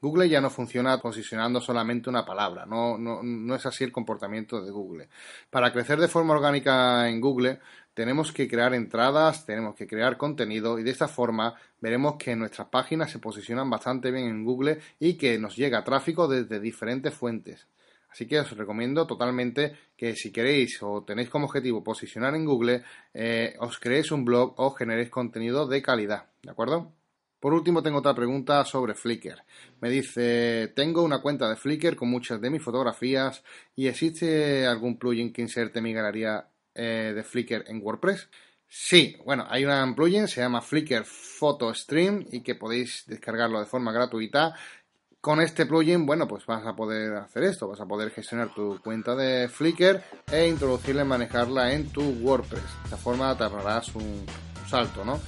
Google 0.01 0.29
ya 0.29 0.41
no 0.41 0.49
funciona 0.49 0.99
posicionando 0.99 1.59
solamente 1.59 2.09
una 2.09 2.25
palabra, 2.25 2.65
no, 2.65 2.97
no, 2.97 3.23
no 3.23 3.55
es 3.55 3.65
así 3.65 3.83
el 3.83 3.91
comportamiento 3.91 4.61
de 4.61 4.69
Google. 4.69 5.09
Para 5.49 5.71
crecer 5.71 5.99
de 5.99 6.07
forma 6.07 6.33
orgánica 6.33 7.09
en 7.09 7.19
Google 7.19 7.59
tenemos 7.95 8.31
que 8.31 8.47
crear 8.47 8.73
entradas, 8.73 9.45
tenemos 9.45 9.73
que 9.73 9.87
crear 9.87 10.17
contenido 10.17 10.77
y 10.77 10.83
de 10.83 10.91
esta 10.91 11.07
forma 11.07 11.55
veremos 11.79 12.17
que 12.17 12.35
nuestras 12.35 12.67
páginas 12.67 13.09
se 13.09 13.19
posicionan 13.19 13.69
bastante 13.69 14.11
bien 14.11 14.27
en 14.27 14.43
Google 14.43 14.79
y 14.99 15.15
que 15.15 15.39
nos 15.39 15.55
llega 15.55 15.83
tráfico 15.83 16.27
desde 16.27 16.59
diferentes 16.59 17.13
fuentes. 17.13 17.65
Así 18.15 18.27
que 18.27 18.39
os 18.39 18.49
recomiendo 18.55 19.05
totalmente 19.05 19.75
que 19.97 20.15
si 20.15 20.31
queréis 20.31 20.81
o 20.81 21.03
tenéis 21.03 21.27
como 21.27 21.47
objetivo 21.47 21.83
posicionar 21.83 22.33
en 22.33 22.45
Google, 22.45 22.81
eh, 23.13 23.57
os 23.59 23.77
creéis 23.77 24.09
un 24.15 24.23
blog 24.23 24.55
o 24.55 24.71
generéis 24.71 25.09
contenido 25.09 25.67
de 25.67 25.81
calidad, 25.81 26.31
¿de 26.41 26.51
acuerdo? 26.51 26.93
Por 27.41 27.53
último, 27.53 27.83
tengo 27.83 27.99
otra 27.99 28.15
pregunta 28.15 28.63
sobre 28.63 28.93
Flickr. 28.95 29.43
Me 29.81 29.89
dice, 29.89 30.71
tengo 30.73 31.03
una 31.03 31.21
cuenta 31.21 31.49
de 31.49 31.57
Flickr 31.57 31.97
con 31.97 32.09
muchas 32.09 32.39
de 32.39 32.49
mis 32.49 32.63
fotografías 32.63 33.43
y 33.75 33.87
¿existe 33.87 34.65
algún 34.65 34.97
plugin 34.97 35.33
que 35.33 35.41
inserte 35.41 35.81
mi 35.81 35.91
galería 35.91 36.47
eh, 36.73 37.11
de 37.13 37.21
Flickr 37.21 37.65
en 37.67 37.81
WordPress? 37.83 38.29
Sí, 38.65 39.17
bueno, 39.25 39.45
hay 39.49 39.65
un 39.65 39.93
plugin, 39.93 40.29
se 40.29 40.39
llama 40.39 40.61
Flickr 40.61 41.03
Photo 41.03 41.73
Stream 41.73 42.25
y 42.31 42.41
que 42.41 42.55
podéis 42.55 43.03
descargarlo 43.07 43.59
de 43.59 43.65
forma 43.65 43.91
gratuita 43.91 44.55
con 45.25 45.41
este 45.41 45.65
plugin, 45.65 46.05
bueno, 46.05 46.27
pues 46.27 46.45
vas 46.45 46.63
a 46.67 46.75
poder 46.75 47.15
hacer 47.15 47.45
esto, 47.45 47.67
vas 47.67 47.81
a 47.81 47.87
poder 47.87 48.11
gestionar 48.11 48.53
tu 48.53 48.79
cuenta 48.83 49.15
de 49.15 49.49
Flickr 49.49 49.99
e 50.31 50.47
introducirla 50.47 51.01
y 51.01 51.05
manejarla 51.05 51.73
en 51.73 51.89
tu 51.89 52.03
WordPress. 52.21 52.61
De 52.61 52.83
esta 52.83 52.97
forma 52.97 53.35
te 53.35 53.43
ahorrarás 53.43 53.95
un 53.95 54.23
salto, 54.69 55.03
¿no? 55.03 55.19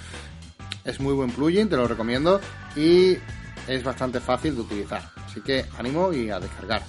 Es 0.86 1.00
muy 1.00 1.16
buen 1.16 1.32
plugin, 1.32 1.68
te 1.68 1.78
lo 1.78 1.88
recomiendo 1.88 2.40
y 2.76 3.18
es 3.68 3.84
bastante 3.84 4.20
fácil 4.20 4.54
de 4.54 4.62
utilizar. 4.62 5.02
Así 5.26 5.42
que 5.42 5.66
ánimo 5.80 6.14
y 6.14 6.30
a 6.30 6.40
descargar. 6.40 6.84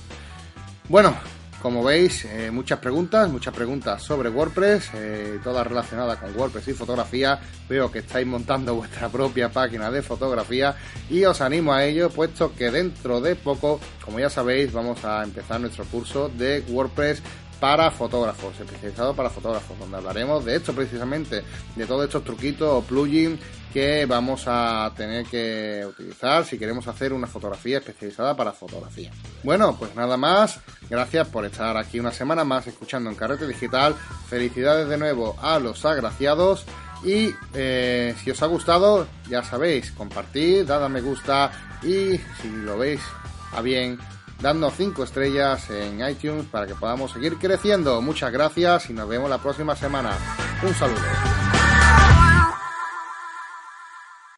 Bueno, 0.91 1.17
como 1.63 1.83
veis, 1.83 2.25
eh, 2.25 2.51
muchas 2.51 2.79
preguntas, 2.79 3.29
muchas 3.29 3.55
preguntas 3.55 4.03
sobre 4.03 4.29
WordPress, 4.29 4.91
eh, 4.95 5.41
todas 5.43 5.67
relacionadas 5.67 6.19
con 6.19 6.37
WordPress 6.37 6.69
y 6.69 6.73
fotografía. 6.73 7.41
Veo 7.69 7.91
que 7.91 8.01
estáis 8.01 8.27
montando 8.27 8.75
vuestra 8.77 9.09
propia 9.09 9.49
página 9.49 9.91
de 9.91 10.03
fotografía 10.03 10.77
y 11.11 11.25
os 11.25 11.41
animo 11.41 11.73
a 11.73 11.85
ello, 11.85 12.11
puesto 12.11 12.55
que 12.55 12.71
dentro 12.71 13.21
de 13.21 13.35
poco, 13.37 13.81
como 14.05 14.21
ya 14.21 14.31
sabéis, 14.31 14.73
vamos 14.73 15.05
a 15.05 15.23
empezar 15.25 15.61
nuestro 15.61 15.85
curso 15.85 16.29
de 16.29 16.65
WordPress 16.69 17.23
para 17.61 17.91
fotógrafos, 17.91 18.59
especializado 18.61 19.15
para 19.15 19.31
fotógrafos, 19.31 19.79
donde 19.79 19.97
hablaremos 19.97 20.45
de 20.45 20.57
esto 20.57 20.73
precisamente, 20.73 21.43
de 21.75 21.87
todos 21.87 22.05
estos 22.05 22.25
truquitos 22.25 22.69
o 22.69 22.83
plugins 22.83 23.41
que 23.73 24.07
vamos 24.07 24.45
a 24.47 24.93
tener 24.97 25.27
que 25.27 25.85
utilizar 25.87 26.45
si 26.45 26.59
queremos 26.59 26.87
hacer 26.89 27.13
una 27.13 27.27
fotografía 27.27 27.79
especializada 27.79 28.35
para 28.37 28.53
fotografía. 28.53 29.11
Bueno, 29.43 29.77
pues 29.79 29.95
nada 29.95 30.17
más, 30.17 30.61
gracias 30.89 31.29
por 31.29 31.45
estar 31.45 31.77
aquí 31.77 32.01
una 32.01 32.13
semana 32.13 32.45
más 32.45 32.67
escuchando 32.67 33.11
en 33.11 33.17
Carrete 33.17 33.47
Digital, 33.47 33.95
felicidades 34.29 34.89
de 34.89 34.99
nuevo 34.99 35.37
a 35.41 35.59
los 35.59 35.85
agraciados. 35.85 36.65
Y 37.05 37.33
eh, 37.55 38.15
si 38.23 38.31
os 38.31 38.43
ha 38.43 38.47
gustado, 38.47 39.07
ya 39.29 39.45
sabéis, 39.45 39.93
compartid, 39.93 40.67
dad 40.67 40.85
a 40.85 40.89
me 40.89 41.01
gusta 41.01 41.53
y 41.83 42.19
si 42.19 42.49
lo 42.65 42.77
veis 42.77 43.01
a 43.53 43.61
bien, 43.61 43.99
dando 44.41 44.71
5 44.71 45.05
estrellas 45.05 45.71
en 45.71 46.07
iTunes 46.09 46.47
para 46.47 46.67
que 46.67 46.75
podamos 46.75 47.13
seguir 47.13 47.37
creciendo. 47.37 48.01
Muchas 48.01 48.33
gracias 48.33 48.91
y 48.91 48.93
nos 48.93 49.09
vemos 49.09 49.29
la 49.29 49.39
próxima 49.39 49.75
semana. 49.75 50.13
Un 50.63 50.75
saludo. 50.75 51.03